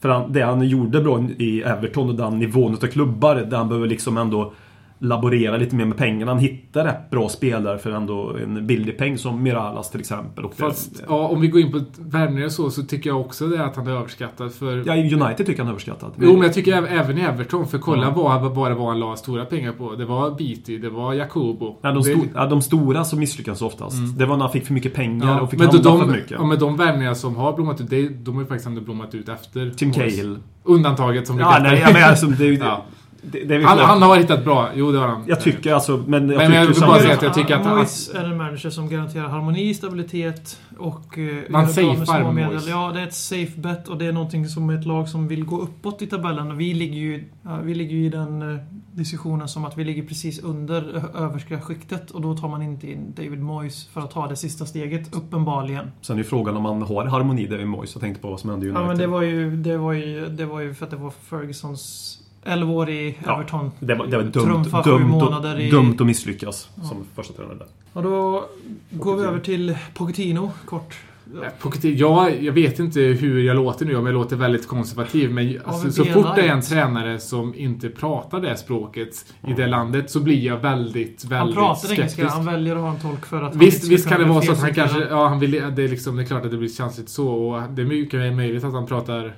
[0.00, 3.68] För han, det han gjorde bra i Everton och den nivån utav klubbar, där han
[3.68, 4.52] behöver liksom ändå
[4.98, 6.32] laborera lite mer med pengarna.
[6.32, 10.44] Han hittar rätt bra spelare för ändå en billig peng som Miralas till exempel.
[10.44, 13.20] Och det- Fast ja, om vi går in på värvningar och så, så tycker jag
[13.20, 14.52] också det att han är överskattad.
[14.54, 14.82] För...
[14.86, 16.10] Ja, United tycker han är överskattad.
[16.20, 18.10] Jo, men jag tycker äv- även i Everton, för kolla Ja.
[18.40, 19.94] vad, vad det var han la stora pengar på.
[19.94, 21.76] Det var Beatty, det var Jacobo.
[21.82, 23.96] Ja, de, det, sto- ja, de stora som misslyckas oftast.
[23.98, 24.16] Mm.
[24.18, 26.10] Det var när han fick för mycket pengar ja, och fick men handla för de,
[26.12, 26.30] mycket.
[26.30, 29.14] ja, men de värvningar som har blommat ut, det, de har ju faktiskt ändå blommat
[29.14, 29.70] ut efter.
[29.70, 29.92] Tim.
[29.92, 30.38] Cahill.
[30.64, 32.44] Undantaget som Ja, brukar- nej, ja, men alltså, det.
[32.54, 32.84] Ja.
[33.32, 35.24] Det, det han, han har hittat bra, jo det har han.
[35.26, 37.54] Jag tycker alltså, men jag Men jag tycker vill så bara säga att jag tycker
[37.56, 41.18] att- Moyes är en manager som garanterar harmoni, stabilitet och...
[41.18, 42.46] eh, Man safear med.
[42.48, 42.68] Moyes.
[42.68, 45.44] Ja, det är ett safe bet och det är någonting som ett lag som vill
[45.44, 46.50] gå uppåt i tabellen.
[46.50, 48.60] Och vi ligger ju, ja, vi ligger ju i den eh,
[48.92, 52.90] diskussionen som att vi ligger precis under ö- överska skiktet och då tar man inte
[52.92, 55.90] in David Moyes för att ta det sista steget, uppenbarligen.
[56.00, 57.94] Sen är ju frågan om man har harmoni där i Moyes.
[57.94, 58.82] Jag tänkte på vad som hände i United.
[58.84, 61.10] Ja, men det var ju, det var ju, det var ju för att det var
[61.10, 63.70] Fergusons 11 år i Ja, Everton.
[63.80, 67.66] det var, det var dumt, dumt, månader i- dumt att misslyckas som första tränare där.
[67.92, 68.44] Och då
[68.90, 70.94] går vi över till Pochettino, kort.
[71.42, 75.30] Ja, Pochettino, ja, jag vet inte hur jag låter nu, om jag låter väldigt konservativ.
[75.32, 79.66] Men alltså, så fort det är en tränare som inte pratar det språket i det
[79.66, 82.18] landet så blir jag väldigt, Han väldigt pratar skeptisk.
[82.18, 84.42] engelska, han väljer att ha en tolk för att han Visst, visst kan det vara
[84.42, 84.98] så att han kanske...
[85.10, 87.28] Ja, han vill, det, är liksom, det är klart att det blir känsligt så.
[87.28, 89.34] Och det är mycket möjligt att han pratar...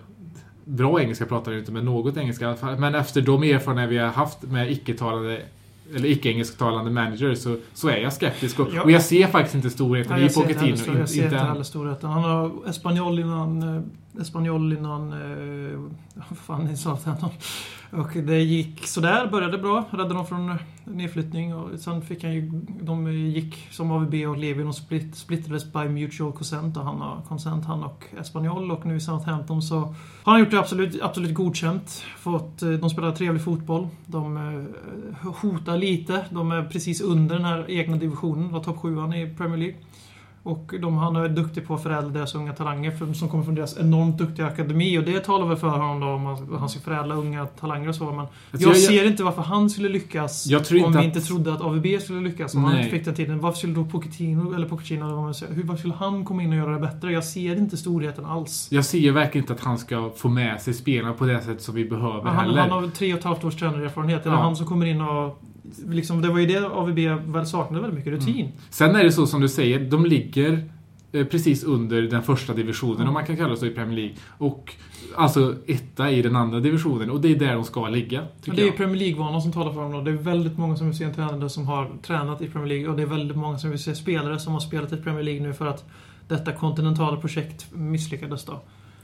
[0.69, 2.79] Bra engelska pratar ju inte, men något engelska i alla fall.
[2.79, 5.41] Men efter de erfarenheter vi har haft med icke-talande
[5.97, 8.59] eller icke-engelsktalande manager så, så är jag skeptisk.
[8.61, 8.83] Och, Ja.
[8.83, 10.99] och jag ser faktiskt inte storheten Nej, i jag ser inte Pochettino.
[10.99, 11.47] jag ser inte inte än.
[11.47, 12.11] heller storheten.
[12.11, 13.77] Han har Espanyol innan...
[13.77, 13.83] eh,
[14.23, 15.13] Espanyol innan...
[15.13, 15.79] eh,
[16.29, 17.31] Vad fan är Southampton?
[17.91, 19.85] Och det gick sådär, började bra.
[19.91, 21.55] Räddade dem från nedflyttning.
[21.55, 22.51] Och sen fick han ju...
[22.81, 24.63] De gick som AVB och Levi.
[24.63, 26.77] De split, splittrades by mutual consent.
[26.77, 28.71] Och han har consent, han och Espanyol.
[28.71, 32.05] Och nu i Southampton så har han gjort det absolut, absolut godkänt.
[32.19, 33.89] Fått, eh, de spelar trevlig fotboll.
[34.07, 36.25] De eh, hotar lite.
[36.31, 38.53] De är precis under den här egna divisionen.
[38.53, 39.77] Var topp sjuan i Premier League.
[40.47, 43.55] Och de, han är duktig på att förädla deras unga talanger för, som kommer från
[43.55, 44.99] deras enormt duktiga akademi.
[44.99, 47.95] Och det talar väl för honom då om att han ska förädla unga talanger och
[47.95, 48.05] så.
[48.05, 51.53] Men Alltså, jag, jag- ser inte varför han skulle lyckas om vi att- inte trodde
[51.53, 52.55] att AVB skulle lyckas.
[52.55, 52.85] Om han Nej.
[52.85, 53.41] inte fick den tiden.
[53.41, 56.43] Varför skulle då Pochettino, eller Pochettino, eller vad man säger, hur, varför skulle han komma
[56.43, 57.13] in och göra det bättre?
[57.13, 58.69] Jag ser inte storheten alls.
[58.71, 61.75] Jag ser verkligen inte att han ska få med sig spelarna på det sätt som
[61.75, 62.61] vi behöver Han, heller.
[62.61, 64.25] han har tre och ett halvt års tränarerfarenhet.
[64.25, 64.41] Det är Ja.
[64.41, 65.43] han som kommer in och...
[65.89, 66.99] Liksom, det var ju det AVB
[67.33, 68.53] väl saknade väldigt mycket, rutin.
[68.71, 70.69] Sen är det så som du säger, de ligger
[71.13, 74.15] eh, precis under den första divisionen, om man kan kalla det så i Premier League.
[74.39, 74.75] Och
[75.17, 77.11] alltså etta i den andra divisionen.
[77.11, 78.73] Och det är där de ska ligga, det är ju.
[78.73, 80.01] Premier League-vanan som talar för dem då.
[80.01, 82.89] Det är väldigt många som vill se en tränare som har tränat i Premier League
[82.89, 85.43] och det är väldigt många som vill se spelare som har spelat i Premier League
[85.43, 85.85] nu för att
[86.29, 88.61] detta kontinentala projekt misslyckades då.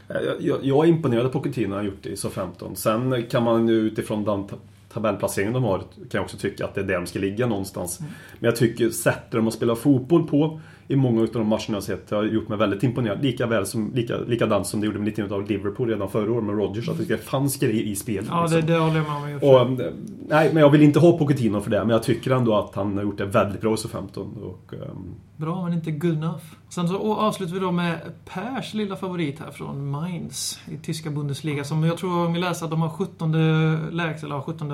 [0.09, 2.75] Jag, jag, jag är imponerad av Pochettino har gjort i SO15.
[2.75, 4.25] Sen kan man ju utifrån
[4.93, 8.01] tabellplaceringen de har kan jag också tycka att det är där de ska ligga någonstans.
[8.01, 10.61] Men jag tycker sättet de har spelat fotboll på
[10.93, 13.23] i många av de matcherna jag sett har gjort mig väldigt imponerad.
[13.23, 16.45] Lika väl som, lika, likadant som det gjorde med lite av Liverpool redan förra året
[16.45, 16.89] med Rodgers.
[16.89, 18.27] Att det fanns grejer i spelet.
[18.31, 18.67] Ja, det, liksom.
[18.67, 19.81] det håller jag med om.
[19.81, 19.87] eh,
[20.29, 21.79] nej, men jag vill inte ha Pochettino för det.
[21.79, 24.43] Men jag tycker ändå att han har gjort det väldigt bra i SO15.
[24.43, 26.45] Och, ehm, Bra, men inte good enough.
[26.69, 31.65] Sen så avslutar vi då med Pers lilla favorit här från Mainz i tyska Bundesliga.
[31.65, 33.33] Som jag tror om vi läser att de har 17
[33.97, 34.71] lägst, eller ja, 17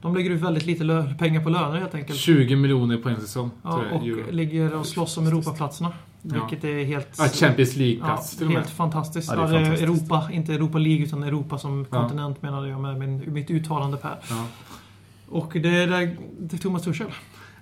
[0.00, 2.18] De lägger ut väldigt lite pengar på löner helt enkelt.
[2.18, 4.30] 20 miljoner på en säsong, Ja, och euro.
[4.30, 5.92] ligger och slåss om Europaplatserna.
[6.22, 7.08] Vilket är helt...
[7.18, 8.50] Ja, Champions Ja, League-plats med.
[8.50, 9.30] helt fantastiskt.
[9.32, 9.82] Ja, Ja, det är det är fantastiskt.
[10.10, 12.00] Europa, inte Europa League utan Europa som Ja.
[12.00, 14.18] kontinent menade jag med min, mitt uttalande Per.
[14.30, 14.44] Ja.
[15.28, 17.06] Och det är, där- det är Thomas Tuchel.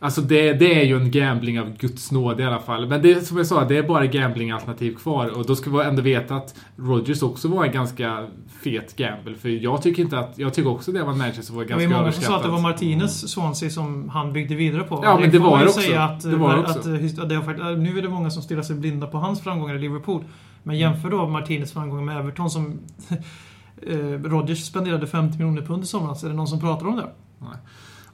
[0.05, 2.87] Alltså det, det är ju en gambling av Guds nåd i alla fall.
[2.87, 5.39] Men det är som jag sa, det är bara gambling-alternativ kvar.
[5.39, 8.27] Och då ska vi ändå veta att Rodgers också var en ganska
[8.63, 9.35] fet gamble.
[9.35, 10.39] För jag tycker inte att...
[10.39, 12.23] Jag tycker också det var en manager som var Det var ganska ju många som
[12.23, 12.61] sa att det var.
[12.61, 15.01] Martinez Swansea som han byggde vidare på.
[15.05, 15.81] Ja, men det var det också.
[15.81, 16.79] Säga att, Det var det också.
[16.79, 19.75] att, att det har nu är det många som stirrar sig blinda på hans framgångar
[19.75, 20.25] i Liverpool.
[20.63, 22.79] Men jämför då Martinez framgångar med Everton som
[23.87, 26.25] eh, Rodgers spenderade 50 miljoner pund i somras.
[26.25, 27.09] Är det någon som pratar om det?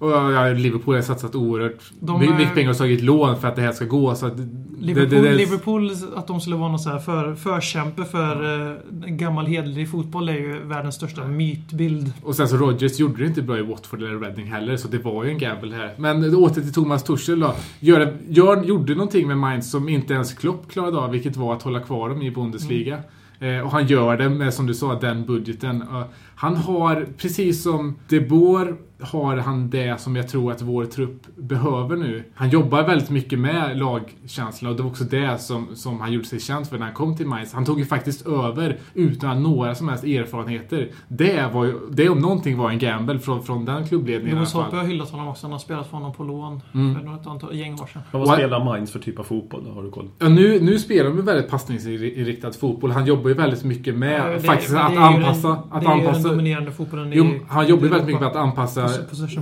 [0.00, 3.62] Och ja, Liverpool har satsat oerhört De mycket pengar och tagit lån för att det
[3.62, 4.14] här ska gå.
[4.14, 4.32] Så att
[4.78, 8.70] Liverpool, det, det, det, Liverpool, att de skulle vara någon så här för, förkämpe för
[8.70, 8.76] eh,
[9.06, 12.12] gammal hederlig fotboll är ju världens största mytbild.
[12.22, 14.98] Och sen så Rodgers gjorde det inte bra i Watford eller Reading heller, så det
[14.98, 15.94] var ju en gamble här.
[15.96, 17.54] Men åter till Thomas Tuchel då.
[17.80, 21.62] Gör, gör, gjorde någonting med Mainz som inte ens Klopp klarade av, vilket var att
[21.62, 22.98] hålla kvar dem i Bundesliga.
[23.40, 25.82] Eh, och han gör det med, som du sa, den budgeten.
[25.82, 26.02] Eh,
[26.34, 31.36] han har, precis som De Boer, har han det som jag tror att vår trupp
[31.36, 32.24] behöver nu.
[32.34, 36.26] Han jobbar väldigt mycket med lagkänslan och det var också det som, som han gjorde
[36.26, 37.52] sig känd för när han kom till Mainz.
[37.52, 40.88] Han tog ju faktiskt över utan några som helst erfarenheter.
[41.08, 44.38] Det, var ju, det om någonting var en gamble från, från den klubbledningen i alla
[44.40, 44.74] Louis fall.
[44.78, 45.46] har hyllat honom också.
[45.46, 46.94] Han har spelat för honom på lån Mm.
[46.94, 48.02] för något antal gäng år sedan.
[48.10, 49.64] Vad spelar Mainz för typ av fotboll?
[49.64, 49.70] då?
[49.72, 50.08] Har du koll?
[50.18, 52.90] Ja, nu, nu spelar de väldigt passningsinriktad fotboll.
[52.90, 55.48] Han jobbar ju väldigt mycket med Ja, det- faktiskt att det ju anpassa...
[55.48, 58.06] Den, att det är ju den anpassa dominerande fotbollen Jo, han jobbar ju i väldigt
[58.06, 58.88] mycket med att anpassa.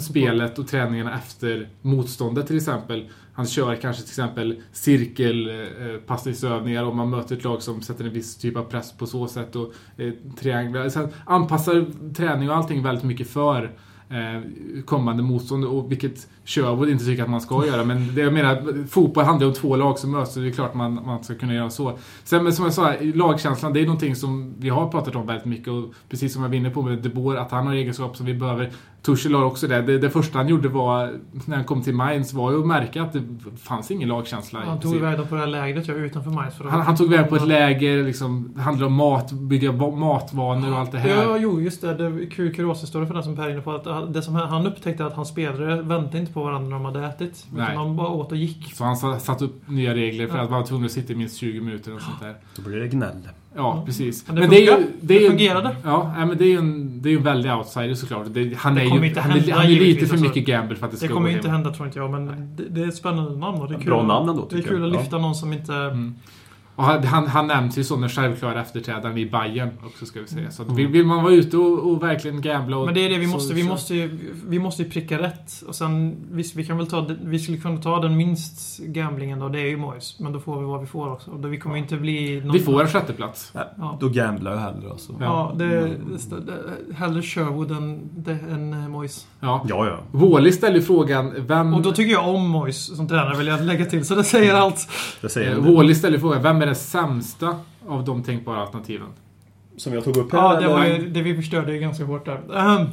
[0.01, 3.09] Spelet och träningarna efter motståndet till exempel.
[3.33, 8.37] Han kör kanske till exempel cirkelpassningsövningar om man möter ett lag som sätter en viss
[8.37, 10.89] typ av press på så sätt och eh, trianglar.
[10.89, 13.73] Sen anpassar träning och allting väldigt mycket för
[14.11, 14.43] eh,
[14.85, 17.85] kommande motstånd och vilket Sherwood inte tycker att man ska göra.
[17.85, 20.53] Men det jag menar, fotboll handlar ju om två lag som möts så det är
[20.53, 21.99] klart man, man ska kunna göra så.
[22.25, 25.45] Sen men som jag sa, lagkänslan det är någonting som vi har pratat om väldigt
[25.47, 28.17] mycket och precis som jag var inne på med De Boer, att han har egenskaper
[28.17, 28.71] som vi behöver.
[29.03, 29.83] Tuchel har också det.
[29.83, 29.99] det.
[29.99, 31.13] Det första han gjorde var,
[31.47, 33.23] när han kom till Mainz, var ju att märka att det
[33.63, 34.61] fanns ingen lagkänsla.
[34.65, 36.55] Han tog iväg dem på det här lägret ja, utanför Mainz.
[36.69, 40.73] han, han tog iväg på ett läger, liksom, det handlade om mat, bygga va- matvanor
[40.73, 41.23] och allt det här.
[41.23, 41.95] Ja, jo, just det.
[41.95, 43.73] det är kul kuriosahistoria för den som Per är inne på.
[43.73, 47.07] Att det som han upptäckte att hans spelare väntade inte på varandra när de hade
[47.07, 47.47] ätit.
[47.53, 47.63] Nej.
[47.73, 48.75] Utan de bara åt och gick.
[48.75, 50.43] Så han sa- satt upp nya regler för Ja.
[50.45, 52.35] att man var tvungen att sitta i minst 20 minuter och sånt där.
[52.57, 53.29] Då blir det gnäll.
[53.57, 54.27] Ja, precis.
[54.27, 54.57] Men det funkar.
[54.57, 55.77] det är Det ju- fungerade.
[55.85, 58.27] Ja, men det är ju en, det är ju en väldig outsider såklart.
[58.31, 60.27] Det, han Det är kommer ju inte han är, hända, han är lite för alltså.
[60.29, 61.55] mycket gamble för att det ska Det kommer gå ju inte hem.
[61.57, 62.27] hända tror inte jag, men
[62.57, 63.61] det, det är ett spännande namn.
[63.63, 64.89] Och det är kul Bra att- namn ändå, Det är tycker kul jag.
[64.89, 65.01] att Ja.
[65.01, 65.75] lyfta någon som inte...
[65.75, 66.15] Mm.
[66.79, 70.51] Och han, han, nämns ju som den självklara efterträdaren i Bayern också ska vi säga.
[70.51, 72.85] Så att vill, vill man vara ute och, och verkligen gambla och...
[72.85, 73.55] Men det är det vi så- måste.
[73.55, 74.19] Vi så- måste ju,
[74.49, 75.63] vi måste ju pricka rätt.
[75.69, 79.49] Och sen, visst, vi kan väl ta, vi skulle kunna ta den minst gamblingen då,
[79.49, 80.19] det är ju Moyes.
[80.21, 81.31] Men då får vi vad vi får också.
[81.31, 82.41] Och då, vi kommer inte bli...
[82.41, 83.53] Någon, Vi får en sjätteplats.
[83.77, 83.97] Ja.
[84.01, 85.13] Då gamblar jag hellre alltså.
[85.21, 85.89] Ja, det, det,
[86.47, 89.27] det, hellre Sherwood än, det, än eh, Moyes.
[89.41, 89.65] Ja.
[89.69, 89.99] Ja, ja.
[90.19, 91.75] Wally ställer ju frågan, vem...
[91.75, 94.05] Och då tycker jag om Moyes som tränare, vill jag lägga till.
[94.05, 94.89] Så det säger allt.
[95.21, 95.75] Det säger Eh.
[95.77, 99.09] Wally ställer frågan, vem är den sämsta av de tänkbara alternativen?
[99.77, 100.39] Som jag tog upp här.
[100.39, 102.37] Ja, det, var ju, det vi förstörde ju ganska hårt där.
[102.37, 102.87] Ehm,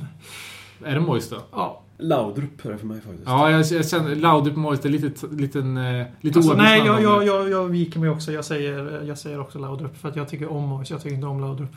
[0.83, 1.37] Är det Moyes då?
[1.51, 1.81] ja.
[1.97, 3.23] Laudrup är det för mig faktiskt.
[3.25, 7.25] Ja, jag, jag känner Laudrup Moyes är lite, liten, eh, lite Alltså, nej, jag, jag,
[7.25, 8.31] jag, jag viker mig också.
[8.31, 9.97] Jag säger, jag säger också Laudrup.
[9.97, 10.89] För att jag tycker om Moyes.
[10.89, 11.71] Jag tycker inte om Laudrup.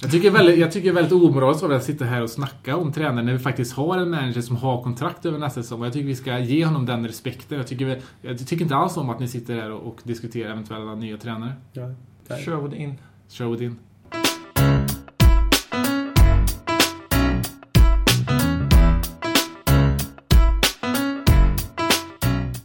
[0.00, 2.76] Jag tycker, väldigt, jag tycker det är väldigt omoraliskt av att sitta här och snacka
[2.76, 5.80] om tränaren när vi faktiskt har en manager som har kontrakt över nästa säsong.
[5.80, 7.58] Och Jag tycker vi ska ge honom den respekten.
[7.58, 10.50] Jag tycker, vi- jag tycker inte alls om att ni sitter här och, och diskuterar
[10.50, 11.52] eventuella nya tränare.
[11.72, 11.82] Ja.
[12.44, 12.94] Sherwood in.
[13.28, 13.78] Show it in.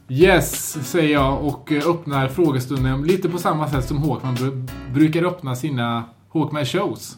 [0.10, 5.56] Yes, säger jag och öppnar frågestunden lite på samma sätt som Håkman bru- brukar öppna
[5.56, 7.18] sina Håkman shows.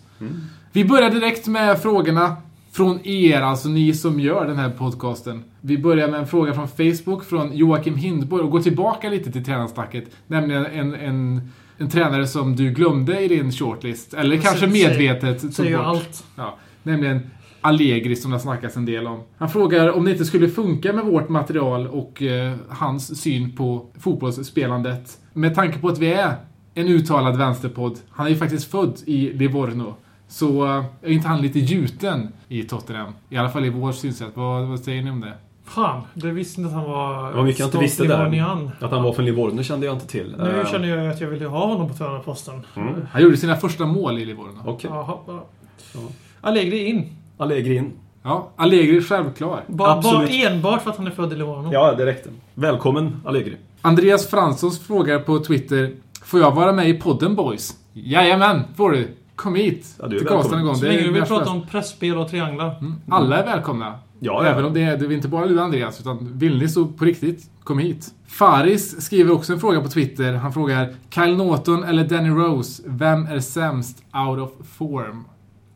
[0.71, 2.35] Vi börjar direkt med frågorna
[2.71, 5.43] från er, alltså ni som gör den här podcasten.
[5.61, 9.45] Vi börjar med en fråga från Facebook från Joakim Hindborg och går tillbaka lite till
[9.45, 10.03] tränarstacket.
[10.27, 11.41] Nämligen en, en,
[11.77, 14.13] en tränare som du glömde i din shortlist.
[14.13, 15.41] Eller kanske säger- medvetet.
[15.41, 15.85] tog Säger bort.
[15.85, 16.23] allt.
[16.35, 17.19] Ja, nämligen
[17.61, 19.19] Allegri som det har snackats en del om.
[19.37, 23.85] Han frågar om det inte skulle funka med vårt material och eh, hans syn på
[23.99, 25.17] fotbollsspelandet.
[25.33, 26.33] Med tanke på att vi är
[26.75, 27.99] en uttalad vänsterpodd.
[28.09, 29.95] Han är ju faktiskt född i Livorno.
[30.27, 33.13] Så eh, är inte han lite gjuten i Tottenham?
[33.29, 34.31] I alla fall i vår synsätt.
[34.33, 35.33] Vad, vad säger ni om det?
[35.65, 37.29] Fan, det visste inte att han var...
[37.31, 38.71] Det var mycket jag inte visste där.
[38.79, 40.35] Att han var från Livorno kände jag inte till.
[40.39, 42.61] Nu Eh, känner jag att jag vill ha honom på tränarposten.
[42.75, 42.93] Mm.
[43.11, 44.59] Han gjorde sina första mål i Livorno.
[44.65, 44.89] Okej.
[44.93, 45.45] Jaha, ja.
[45.93, 45.99] Ja.
[46.41, 47.15] Allegri in.
[47.37, 47.91] Allegri in.
[48.23, 49.63] Ja, Allegri är självklar.
[49.67, 51.69] Bara, bara enbart för att han är född i Livorno.
[51.73, 52.29] Ja, det räckte.
[52.53, 53.57] Välkommen Allegri.
[53.81, 55.91] Andreas Franssons frågar på Twitter
[56.23, 57.77] Får jag vara med i podden boys?
[57.93, 59.07] Jajamän, får du.
[59.35, 60.65] Kom hit Ja, du är till Karlstad välkommen.
[60.65, 60.75] gång.
[60.75, 62.77] Så Det är länge du vill prata om pressspel och trianglar.
[62.79, 62.95] Mm.
[63.09, 63.99] Alla är välkomna.
[64.19, 64.67] Ja, Även ja.
[64.67, 67.49] om det är, det är inte bara du Andreas, utan vill ni så på riktigt,
[67.63, 68.13] kom hit.
[68.27, 70.33] Faris skriver också en fråga på Twitter.
[70.33, 75.25] Han frågar Kyle Norton eller Danny Rose, vem är sämst out of form?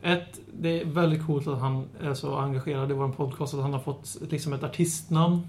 [0.02, 3.72] Ett, det är väldigt coolt att han är så engagerad i vår podcast att han
[3.72, 5.40] har fått liksom ett artistnamn.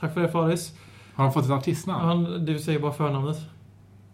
[0.00, 0.72] Tack för det Faris.
[1.14, 2.04] Har han fått ett artistnamn?
[2.04, 3.36] Han, du säger bara förnamnet.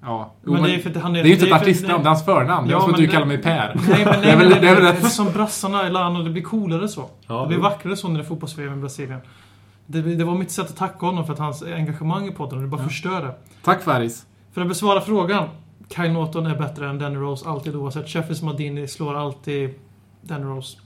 [0.02, 0.32] Ja.
[0.46, 2.06] Jo, Men det är för att han det är ju inte det ett artistnamn, det
[2.06, 2.66] är hans förnamn.
[2.68, 3.80] Det är Ja, som att du det- kallar mig Per.
[3.88, 5.04] Nej, men, nej, Det är väl- det är väl det, rätt.
[5.04, 7.10] är som brassarna i land och det blir coolare så.
[7.26, 9.20] Ja, det blir vackrare så när det är fotbolls-VM i Brasilien.
[9.86, 12.62] Det, det var mitt sätt att tacka honom för att hans engagemang i podden, och
[12.64, 13.34] det bara förstör det.
[13.64, 14.26] Tack Faris.
[14.52, 15.48] För att besvara frågan.
[15.96, 18.08] Kyle Norton är bättre än Danny Rose, alltid oavsett.
[18.08, 19.74] Sheffield Madini slår alltid
[20.22, 20.78] Danny Rose.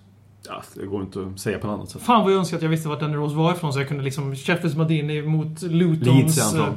[0.49, 2.03] Ja, det går inte att säga på något annat sätt.
[2.03, 4.05] Fan vad jag önskar att jag visste vart Danny Rose var ifrån så jag kunde
[4.05, 4.35] liksom...
[4.37, 6.07] Sheffield Madini mot Lutons...
[6.07, 6.65] Leeds är han från.
[6.69, 6.73] eh,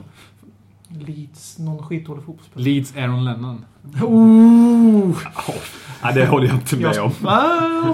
[0.99, 2.69] Leeds, någon skitdålig fotbollsspelare.
[2.69, 3.65] Leeds Aaron Lennon.
[4.01, 5.17] Ooh!
[6.03, 7.11] Nej, det håller jag inte med om.
[7.27, 7.93] Ah!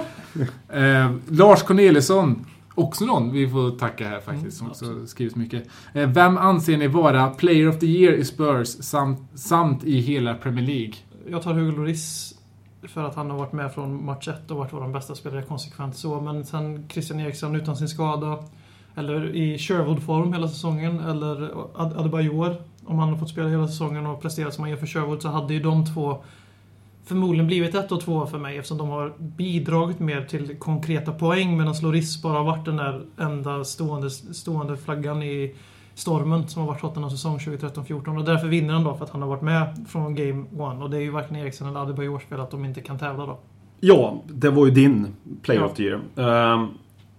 [0.76, 5.66] Eh, Lars Corneliusson, också någon vi får tacka här faktiskt, som Mm, också skrivit mycket.
[5.92, 10.34] Eh, vem anser ni vara Player of the Year i Spurs samt, samt i hela
[10.34, 10.94] Premier League?
[11.30, 12.34] Jag tar Hugo Lloris
[12.82, 15.96] för att han har varit med från match 1 och varit vår bästa spelare konsekvent
[15.96, 16.20] så.
[16.20, 18.38] Men sen Christian Eriksson utan sin skada.
[18.94, 21.00] Eller i Sherwood-form hela säsongen.
[21.00, 22.56] Eller Ad- Adebayor.
[22.84, 25.28] Om han har fått spela hela säsongen och presterat som han gör för Sherwood så
[25.28, 26.16] hade ju de två
[27.04, 31.56] förmodligen blivit ett och två för mig eftersom de har bidragit mer till konkreta poäng
[31.58, 35.54] medan Loris bara har varit den där enda stående, stående flaggan i
[35.94, 39.22] stormen som har varit Tottenhams säsong 2013-14 och därför vinner han då för att han
[39.22, 42.40] har varit med från Game One och det är ju varken Eriksen eller Adebayor spel
[42.40, 43.38] att de inte kan tävla då.
[43.80, 45.06] Ja, det var ju din
[45.42, 45.66] Player Ja.
[45.66, 46.00] of the Year.
[46.16, 46.66] Ehm,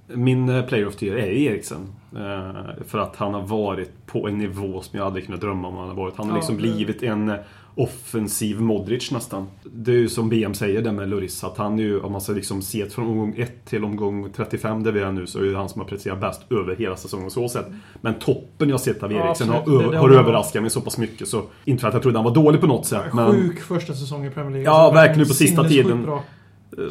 [0.08, 1.88] min Player of the Year är Eriksen.
[2.16, 5.76] Eh, för att han har varit på en nivå som jag aldrig kunnat drömma om
[5.78, 6.14] han har varit.
[6.18, 7.34] Han har Ja, liksom blivit en
[7.76, 9.48] offensiv Modric nästan.
[9.64, 12.22] Det är ju som BM säger det med Lloris, att han är ju, om man
[12.22, 15.44] ska liksom se från omgång 1 till omgång 35 där vi är nu, så är
[15.44, 17.66] det han som har presterat bäst över hela säsongen så sett.
[18.02, 19.80] Men toppen jag sett av Ja, Eriksen har, absolut.
[19.82, 22.18] Det- det har har- överraskat mig så pass mycket så, inte för att jag trodde
[22.18, 23.32] han var dålig på något sätt, men...
[23.32, 24.66] Sjuk första säsong i Premier League.
[24.66, 26.04] Ja, verkligen på sista tiden.
[26.04, 26.24] Bra.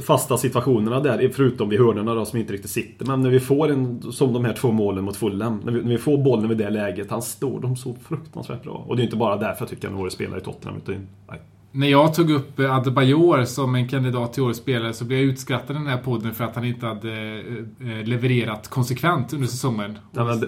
[0.03, 3.07] Fasta situationerna där, förutom vid hörnorna då som inte riktigt sitter.
[3.07, 5.91] Men när vi får en, som de här två målen mot Fulham, när vi, när
[5.91, 8.85] vi får bollen vid det läget, han står de så fruktansvärt bra.
[8.89, 11.09] Och det är inte bara därför jag tycker han är årets spelare i Tottenham, utan
[11.29, 11.41] nej.
[11.73, 15.29] När jag tog upp eh, Adebayor som en kandidat till årets spelare så blev jag
[15.29, 19.47] utskrattad i den här podden för att han inte hade eh, eh, levererat konsekvent under
[19.47, 19.99] säsongen.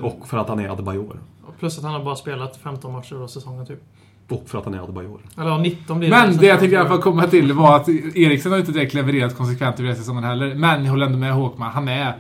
[0.01, 1.21] Och för att han är Adebayor.
[1.59, 3.83] Plus att han har bara spelat 15 matcher då säsongen typ.
[4.29, 5.21] Och för att han är Adebayor.
[5.39, 6.17] Eller ja, 19 blir det.
[6.17, 8.95] Men det jag tänkte i alla fall komma till var att Eriksen har inte direkt
[8.95, 10.55] levererat konsekvent över säsongen heller.
[10.55, 11.71] Men jag håller ändå med Håkman.
[11.73, 12.15] Han är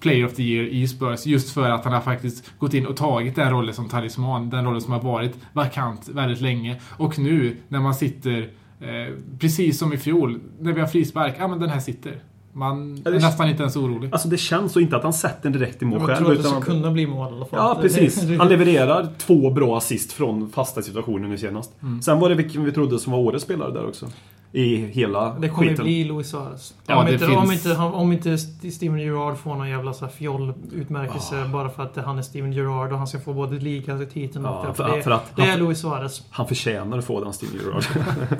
[0.00, 2.96] Player of the Year i Spurs just för att han har faktiskt gått in och
[2.96, 4.50] tagit den rollen som talisman.
[4.50, 6.80] Den rollen som har varit vakant väldigt länge.
[6.86, 8.50] Och nu när man sitter,
[8.80, 12.22] eh, precis som i fjol, när vi har frispark, ja men den här sitter.
[12.58, 14.08] Man är det- nästan inte ens orolig.
[14.12, 16.18] Alltså det känns så inte att han sätter den direkt i mål Jag själv.
[16.18, 17.58] tror att det ska han- kunna bli mål i alla fall.
[17.58, 18.24] Ja, precis.
[18.38, 21.72] Han levererar två bra assist från fasta situationer nu senast.
[21.82, 22.02] Mm.
[22.02, 24.06] Sen var det vilken vi trodde som var årets spelare där också.
[24.52, 25.84] I hela Det kommer ju skiten.
[25.84, 26.74] bli Luis Suarez.
[26.86, 29.92] Ja, om, det inte, finns- om, inte, om inte St- Steven Gerrard får någon jävla
[29.92, 34.66] fjoll-utmärkelse bara för att han är Steven Gerrard och han ska få både ligatiteln och
[34.66, 34.74] det.
[34.74, 36.22] för- det, för att det han- är Luis Suarez.
[36.30, 37.84] Han förtjänar att få den Steve Gerrard.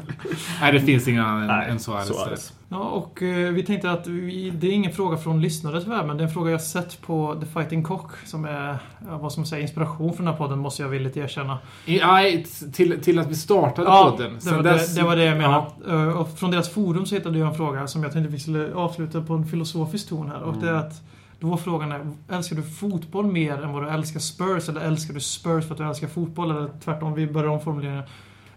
[0.61, 2.09] Nej, det finns ingen annan än Suarez.
[2.09, 2.53] Suarez.
[2.71, 6.16] Ja, och eh, vi tänkte att vi, det är ingen fråga från lyssnare tyvärr, men
[6.16, 9.62] det är en fråga jag sett på The Fighting Cock som är, vad man säga,
[9.62, 11.59] inspiration för den här podden, måste jag villigt erkänna.
[11.87, 14.39] Nej, till, till att vi startade Ja, podden.
[14.45, 15.66] det var, det, det var det jag menade.
[15.89, 15.93] Ja.
[15.93, 18.75] Eh, Och från deras forum så hittade jag en fråga som jag tänkte vi skulle
[18.75, 20.43] avsluta på en filosofisk ton här.
[20.43, 20.87] Och det är Mm.
[20.87, 21.03] att
[21.41, 22.01] då var frågan är,
[22.31, 24.69] älskar du fotboll mer än vad du älskar Spurs?
[24.69, 26.51] Eller älskar du Spurs för att du älskar fotboll?
[26.51, 28.03] Eller tvärtom, vi börjar om formuleringen.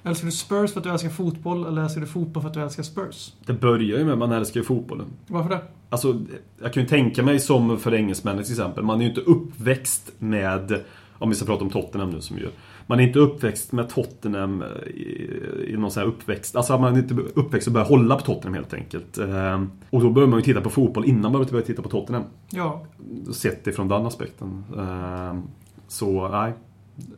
[0.03, 1.65] Älskar du Spurs för att du älskar fotboll?
[1.65, 3.33] Eller älskar du fotboll för att du älskar Spurs?
[3.45, 5.05] Det börjar ju med att man älskar ju fotbollen.
[5.27, 5.61] Varför det?
[5.89, 6.21] Alltså,
[6.61, 8.83] jag kan ju tänka mig som för engelsmännen till exempel.
[8.83, 10.79] Man är ju inte uppväxt med,
[11.17, 12.49] om vi ska prata om Tottenham nu som gör.
[12.87, 15.29] Man är inte uppväxt med Tottenham i,
[15.67, 16.55] i någon sån här uppväxt.
[16.55, 19.17] Alltså man är inte uppväxt och börjar hålla på Tottenham helt enkelt.
[19.17, 22.23] Eh, Och då börjar man ju titta på fotboll innan man börjar titta på Tottenham.
[22.49, 22.85] Ja,
[23.33, 24.63] Sett ifrån den aspekten.
[24.77, 25.39] Eh,
[25.87, 26.53] Så, nej.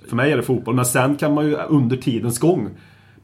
[0.10, 0.76] För mig är det fotboll.
[0.76, 2.70] Men sen kan man ju under tidens gång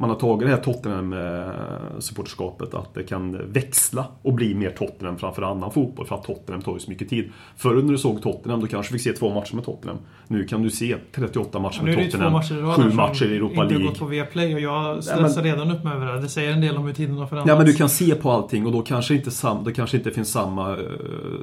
[0.01, 5.41] man har tagit det här Tottenham-supporterskapet att det kan växla och bli mer Tottenham framför
[5.41, 7.32] annan fotboll för att Tottenham tar ju så mycket tid.
[7.57, 9.97] Förr när du såg Tottenham, då kanske du fick se två matcher med Tottenham.
[10.28, 13.88] Nu kan du se 38 matcher nu med Tottenham, matcher sju matcher i Europa League.
[13.88, 16.20] gått på Viaplay och jag men- stressar redan upp mig över det.
[16.22, 17.49] Det säger en del om hur tiden har förändrats.
[17.49, 20.12] Ja men du kan se på allting och då kanske inte, sam, det kanske inte
[20.12, 20.78] finns samma eh,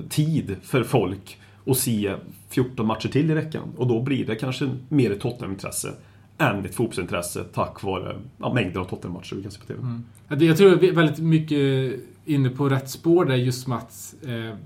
[0.08, 2.14] tid för folk och se
[2.48, 3.68] 14 matcher till i veckan.
[3.76, 5.92] Och då blir det kanske mer ett Tottenham-intresse
[6.38, 9.80] än ett fotbollsintresse tack vare ja, mängder av Tottenham-matcher vi kan se på TV.
[9.80, 10.04] Mm.
[10.28, 11.94] Jag tror vi är väldigt mycket
[12.24, 14.56] inne på rätt spår där just med att eh,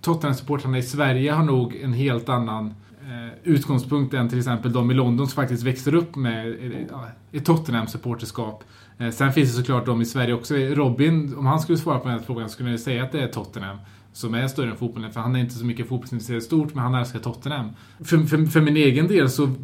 [0.00, 4.94] Tottenham-supportrarna i Sverige har nog en helt annan eh, utgångspunkt än till exempel de i
[4.94, 6.98] London som faktiskt växer upp med eh,
[7.32, 8.64] ett Tottenham-supporterskap.
[8.98, 10.56] Eh, sen finns det såklart de i Sverige också.
[10.56, 13.20] Eh, Robin, om han skulle svara på den här frågan skulle jag säga att det
[13.20, 13.76] är Tottenham
[14.12, 15.12] som är större än fotbollen.
[15.12, 17.70] För han är inte så mycket fotbollsintresserad stort, men han älskar Tottenham.
[18.04, 19.54] För, för, för min egen del så,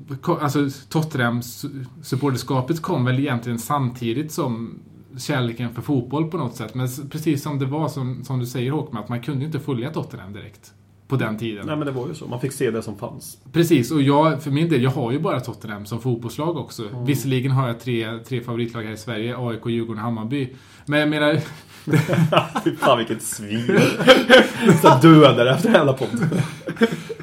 [0.40, 4.78] alltså Tottenham-supporterskapet kom väl egentligen samtidigt som
[5.18, 6.74] kärleken för fotboll på något sätt.
[6.74, 9.90] Men precis som det var, som, som du säger Håkman, att man kunde inte följa
[9.90, 10.72] Tottenham direkt.
[11.08, 11.66] På den tiden.
[11.66, 13.38] Nej men det var ju så, man fick se det som fanns.
[13.52, 16.88] Precis, och jag, för min del, jag har ju bara Tottenham som fotbollslag också.
[17.06, 20.54] Visserligen har jag tre, tre favoritlag här i Sverige, AIK, Djurgården och Hammarby.
[20.86, 21.40] Men jag menar,
[22.64, 23.80] Fy fan vilket svin.
[24.82, 26.28] Så dödare efter hela podden.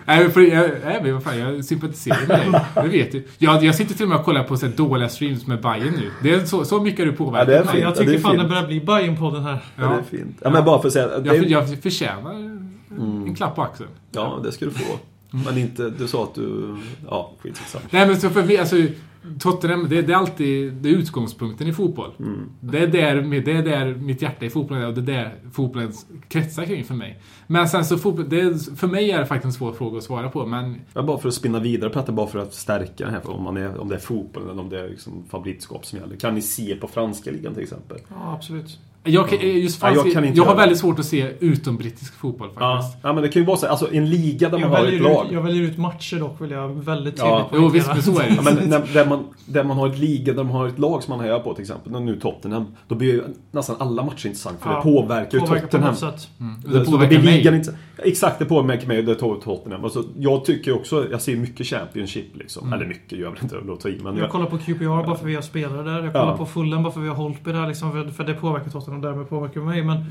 [0.05, 2.61] nej, för, jag, nej, men vad fan, jag sympatiserar med dig.
[2.76, 3.28] Det vet du.
[3.38, 6.11] Jag, jag sitter till och med och kollar på så dåliga streams med Bayern nu.
[6.24, 7.74] Det är så, så mycket har du påverkat Ja, det är mig.
[7.74, 7.82] fint.
[7.84, 8.43] Jag Ja, tycker det är fan fint.
[8.43, 9.59] det börjar bli Bajen-podden här.
[9.76, 9.84] Ja.
[9.84, 10.38] det är fint.
[10.41, 11.07] Ja, men bara för att säga.
[11.20, 12.34] Det Jag, är, jag förtjänar
[13.26, 13.89] en klapp på axeln.
[14.11, 14.99] ja, det ska du få.
[15.45, 16.76] Men inte, du sa att du...
[17.09, 17.84] Ja, skitsamma.
[17.89, 18.76] Nej men så för mig, alltså
[19.39, 22.11] Tottenham, det, det är alltid det är utgångspunkten i fotboll.
[22.59, 25.36] Det, är där, det är där mitt hjärta i fotbollen är och det är där
[25.51, 25.91] fotbollen
[26.28, 27.21] kretsar kring för mig.
[27.47, 30.03] Men sen så fotboll, det är, för mig är det faktiskt en svår fråga att
[30.03, 33.05] svara på, men Ja, bara för att spinna vidare på detta, bara för att stärka
[33.05, 35.86] det här, om, man är, om det är fotboll eller om det är liksom favoritskap
[35.86, 36.15] som gäller.
[36.15, 37.97] Kan ni se på franska ligan till exempel?
[38.09, 38.80] Ja, absolut.
[39.04, 40.62] Jag, kan- just Ja, jag fransk, kan jag, inte har göra det.
[40.62, 42.76] väldigt svårt att se utom brittisk fotboll Ja.
[42.78, 42.97] faktiskt.
[43.04, 45.01] ja, men det kan ju vara så alltså en liga där man Jag har ett
[45.01, 45.26] lag.
[45.26, 47.47] ut, jag väljer ut matcher dock, vill jag väldigt Ja.
[47.51, 48.34] tydligt Jo visst, men så är det.
[48.36, 51.04] Ja, men när, där, man, där man har ett liga, där man har ett lag
[51.04, 52.66] som man hejar på till exempel, nu Tottenham.
[52.88, 55.89] Då blir ju nästan alla matcher intressant för Ja, det påverkar ju på Tottenham.
[55.89, 56.28] något sätt.
[56.39, 56.62] Mm.
[56.66, 57.60] Det, det påverkar ligan mig.
[57.60, 59.84] inte, exakt, det påverkar mig och det tar Tottenham.
[59.84, 62.68] Alltså, jag tycker också, jag ser mycket Championship liksom.
[62.68, 62.80] Mm.
[62.80, 63.99] Eller mycket gör jag väl inte, låt ta i.
[64.04, 66.04] Men Jag kollar på QPR bara för vi har spelare där.
[66.04, 66.38] Jag kollar Ja.
[66.38, 69.02] på Fulham bara för vi har Holtby där liksom, för, för det påverkar Tottenham och
[69.02, 69.84] därmed påverkar mig.
[69.84, 70.06] Men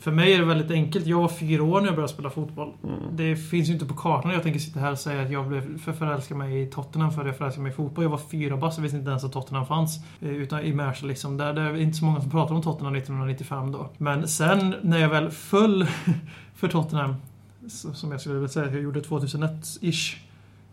[0.00, 1.06] för mig är det väldigt enkelt.
[1.06, 2.72] Jag var fyra år när jag började spela fotboll.
[2.84, 2.98] Mm.
[3.12, 4.32] Det finns ju inte på kartan.
[4.32, 7.20] Jag tänker sitta här och säga att jag blev för förälskad mig i Tottenham för
[7.20, 8.04] att jag förälskade mig i fotboll.
[8.04, 9.98] Jag var fyra bast, jag visste inte ens att Tottenham fanns.
[10.20, 11.36] Eh, Utan i Mercer liksom.
[11.36, 13.88] Där, det är inte så många som pratar om Tottenham 1995 då.
[13.98, 15.86] Men sen när jag väl föll
[16.54, 17.14] för Tottenham,
[17.68, 20.16] som jag skulle vilja säga att jag gjorde 2001-ish.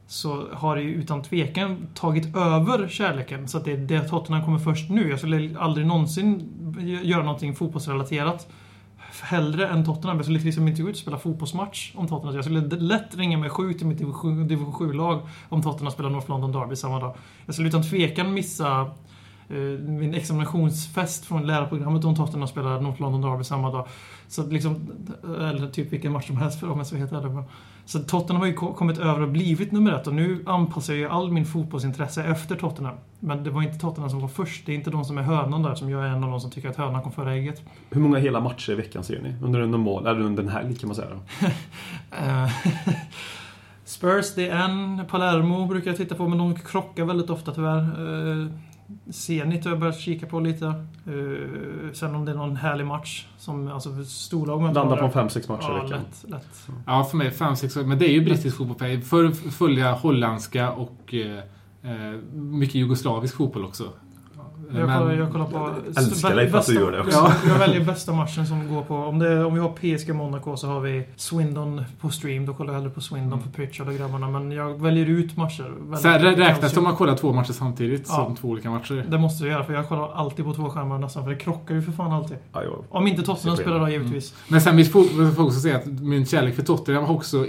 [0.08, 3.48] Så har det ju utan tvekan tagit över kärleken.
[3.48, 5.10] Så att det är det Tottenham kommer först nu.
[5.10, 6.54] Jag skulle aldrig någonsin
[7.04, 8.48] göra någonting fotbollsrelaterat
[9.22, 10.18] hellre än Tottenham.
[10.18, 12.36] Jag skulle liksom inte gå ut och spela fotbollsmatch om Tottenham.
[12.36, 16.52] Jag skulle lätt ringa mig sju till mitt division 7-lag om Tottenham spelar North London
[16.52, 17.16] Derby samma dag.
[17.46, 18.82] Jag skulle utan tvekan missa
[19.50, 23.88] eh, min examinationsfest från lärarprogrammet om Tottenham spelar North London Derby samma dag.
[24.28, 24.92] Så liksom,
[25.24, 27.22] eller typ vilken match som helst för dem, så heter det.
[27.22, 27.36] vara helt ärlig.
[27.36, 30.94] Men- så Tottenham har ju ko- kommit över och blivit nummer ett och nu anpassar
[30.94, 32.96] jag ju all min fotbollsintresse efter Tottenham.
[33.20, 34.66] Men det var inte Tottenham som var först.
[34.66, 36.52] Det är inte de som är hönan där som jag är en av de som
[36.52, 37.62] tycker att hönan kom före ägget.
[37.90, 39.36] Hur många hela matcher i veckan ser ni?
[39.46, 41.08] Under en normal, eller under en helg kan man säga.
[42.12, 42.50] Eh,
[43.86, 45.06] Spurs, det är en.
[45.10, 47.82] Palermo brukar jag titta på, men de krockar väldigt ofta tyvärr.
[48.90, 50.66] Uh, Zenit har jag börjat kika på lite.
[50.66, 55.30] Eh, sen om det är någon härlig match, som alltså storlag möter Landar på fem
[55.30, 56.00] sex matcher i Ja, veckan.
[56.00, 56.68] lätt, lätt.
[56.86, 57.84] Ja, för mig fem sex år.
[57.84, 59.02] Men det är ju brittisk fotboll.
[59.52, 61.38] för jag holländska och eh,
[61.92, 63.94] eh, mycket jugoslavisk fotboll också.
[64.76, 65.70] Jag kollar, jag kollar på...
[65.98, 67.12] älskar dig för att du gör det också.
[67.18, 68.96] Ja, jag väljer bästa matchen som går på...
[68.96, 72.46] Om, det, om vi har PSG Monaco så har vi Swindon på stream.
[72.46, 74.28] Då kollar jag hellre på Swindon för Pritchard och grabbarna.
[74.30, 75.72] Men jag väljer ut matcher.
[76.02, 78.16] Så här, räknas det om man kollar två matcher samtidigt Ja.
[78.26, 79.06] som två olika matcher?
[79.10, 81.24] Det måste du göra, för jag kollar alltid på två skärmar nästan.
[81.24, 82.38] För det krockar ju för fan alltid.
[82.54, 83.92] Ja, jag, Om inte Tottenham spelar då skillnad.
[84.04, 84.34] givetvis.
[84.48, 87.46] Men sen mitt fo- jag får också säga att min kärlek för Tottenham har också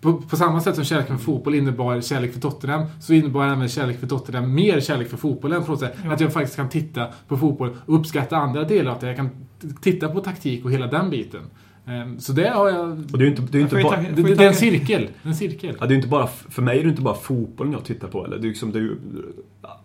[0.00, 3.68] på, på samma sätt som kärleken för fotboll innebar kärlek för Tottenham så innebar även
[3.68, 5.64] kärlek för Tottenham mer kärlek för fotbollen.
[5.64, 5.94] På något sätt.
[6.04, 6.12] Ja.
[6.12, 9.06] Att jag faktiskt kan titta på fotboll och uppskatta andra delar av det.
[9.06, 9.30] Jag kan
[9.80, 11.40] titta på taktik och hela den biten.
[11.86, 12.88] Ehm, Så det har jag...
[12.90, 13.96] och det är ju inte, det är inte bara...
[13.96, 15.08] Det, det, är en cirkel.
[15.22, 15.76] En cirkel.
[15.80, 18.24] Ja, det är inte bara, för mig är det inte bara fotbollen jag tittar på.
[18.24, 18.38] Eller?
[18.38, 18.96] Det är liksom, det är ju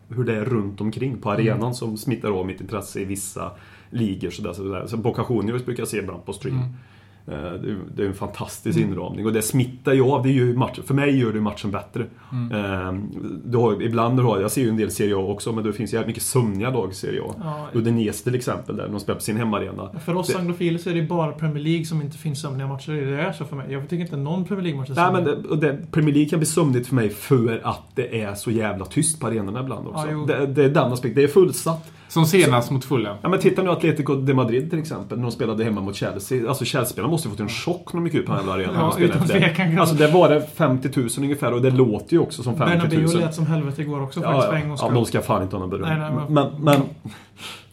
[0.09, 1.73] hur det är runt omkring på arenan Mm.
[1.73, 3.51] som smittar av mitt intresse i vissa
[3.89, 4.29] ligor.
[4.29, 4.87] Sådär, sådär.
[4.87, 6.57] Så Boca Juniors brukar jag se ibland på stream.
[6.57, 6.69] Mm.
[7.27, 7.35] Eh,
[7.95, 10.23] Det är, en fantastisk inramning och det smittar ju av.
[10.23, 12.05] Det är matchen, för mig gör det matchen bättre.
[12.31, 12.51] Mm.
[12.51, 13.03] Eh,
[13.45, 15.93] Du har, ibland har, jag ser ju en del Serie A också, men det finns
[15.93, 17.33] jävligt mycket sömniga lag i Serie A.
[17.43, 19.89] Ja, Udinese till exempel, där de spelar på sin hemmaarena.
[20.05, 22.91] för oss anglofiler så är det bara Premier League som inte finns sömniga matcher.
[22.91, 23.71] Det är så för mig.
[23.73, 25.23] Jag tycker inte någon Premier League-match är Nej, sömnig.
[25.33, 28.35] men det, och det, Premier League kan bli sömnigt för mig för att det är
[28.35, 30.07] så jävla tyst på arenorna ibland också.
[30.11, 31.15] Ja, det, det är den aspekten.
[31.15, 31.91] Det är fullsatt.
[32.13, 33.17] Som senast mot Fulham.
[33.21, 36.49] Ja, men titta nu Atletico de Madrid till exempel, när de spelade hemma mot Chelsea.
[36.49, 38.75] Alltså Chelsea-spelarna måste ju fått en chock när de gick ut på den här arenan.
[38.75, 39.27] Ja, utan det.
[39.27, 39.79] tvekan.
[39.79, 43.03] Alltså det var det 50 000 ungefär och det låter ju också som 50 Bernabéu
[43.05, 43.15] 000.
[43.19, 45.43] lät som helvete igår också Ja, faktiskt för en ja, gångs ja, de ska fan
[45.43, 45.81] inte ha någon beröm.
[45.89, 46.81] Nej, nej, men- men men,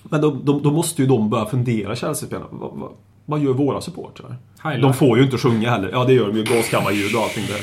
[0.03, 2.47] men då, då, då måste ju de börja fundera, Chelsea-spelarna.
[2.51, 2.91] Vad, vad,
[3.26, 4.36] vad gör våra supportrar?
[4.82, 5.91] De får ju inte sjunga heller.
[5.93, 6.45] Ja, det gör de ju.
[6.45, 7.61] Gaskammarljud och allting där.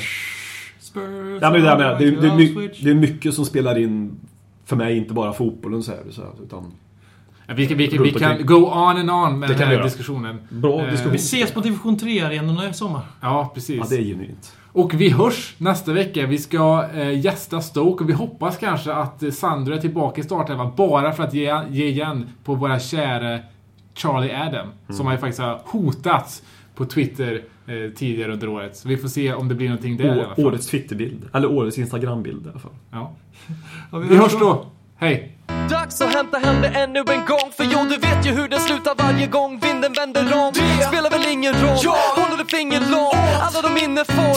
[0.80, 1.03] Spurs,
[1.41, 2.80] Ja, men det, där med, det, det, Switch.
[2.82, 4.11] det är mycket som spelar in
[4.68, 6.72] för mig, inte bara fotbollen så här, så här utan
[7.55, 10.38] Vi, kan- vi, vi kan go on and on med Det den här diskussionen.
[10.49, 11.11] bra Eh, diskussion.
[11.11, 13.01] Vi ses på division 3-arenorna i sommar.
[13.22, 13.76] Ja, precis.
[13.78, 14.53] Ja, det är genuint.
[14.72, 16.26] Och vi hörs nästa vecka.
[16.26, 20.24] Vi ska eh, gästa Stoke och vi hoppas kanske att eh, Sandro är tillbaka i
[20.24, 23.39] startelvan bara för att ge, ge igen på våra kära
[23.93, 24.68] Charlie Adam.
[24.89, 26.43] Som har ju faktiskt har hotats
[26.76, 27.43] på Twitter
[27.95, 28.78] tidigare under året.
[28.78, 30.45] Så vi får se om det blir någonting där i alla Å, fall.
[30.45, 31.30] årets Twitterbild.
[31.34, 32.72] Eller årets Instagrambild i alla fall.
[32.91, 33.15] Ja.
[33.91, 34.65] Ja, Vi hörs då!
[34.99, 35.34] Hej!
[35.70, 38.59] Dags att hämta hem det ännu en gång För jo, du vet ju hur det
[38.59, 41.78] slutar varje gång vinden vänder om Det spelar väl ingen roll,
[42.15, 44.34] håller ett finger långt Alla de minne får,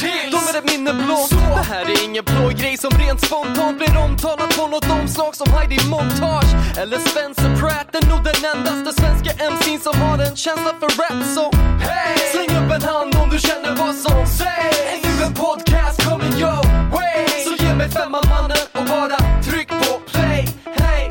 [0.92, 1.16] den blå.
[1.16, 1.34] Så.
[1.34, 5.52] Det här är ingen blå grej som rent spontant blir omtalat på något omslag som
[5.52, 7.86] Heidi Montage eller Spencer Pratt.
[7.92, 11.20] Det är nog den endaste svenska MC'n som har en känsla för rap.
[11.36, 11.44] Så
[11.86, 12.18] hey!
[12.32, 14.78] släng upp en hand om du känner vad som sägs.
[14.92, 16.62] Är du en podcast coming your
[16.94, 17.26] way?
[17.44, 19.18] Så ge mig femma mannen och bara
[19.48, 20.42] tryck på play.
[20.80, 21.08] Hey!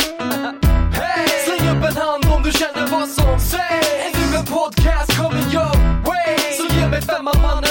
[1.00, 1.28] hey!
[1.46, 3.88] Släng upp en hand om du känner vad som sägs.
[4.06, 5.74] Är du en podcast coming your
[6.08, 6.36] way?
[6.58, 7.69] Så ge mig femma mannen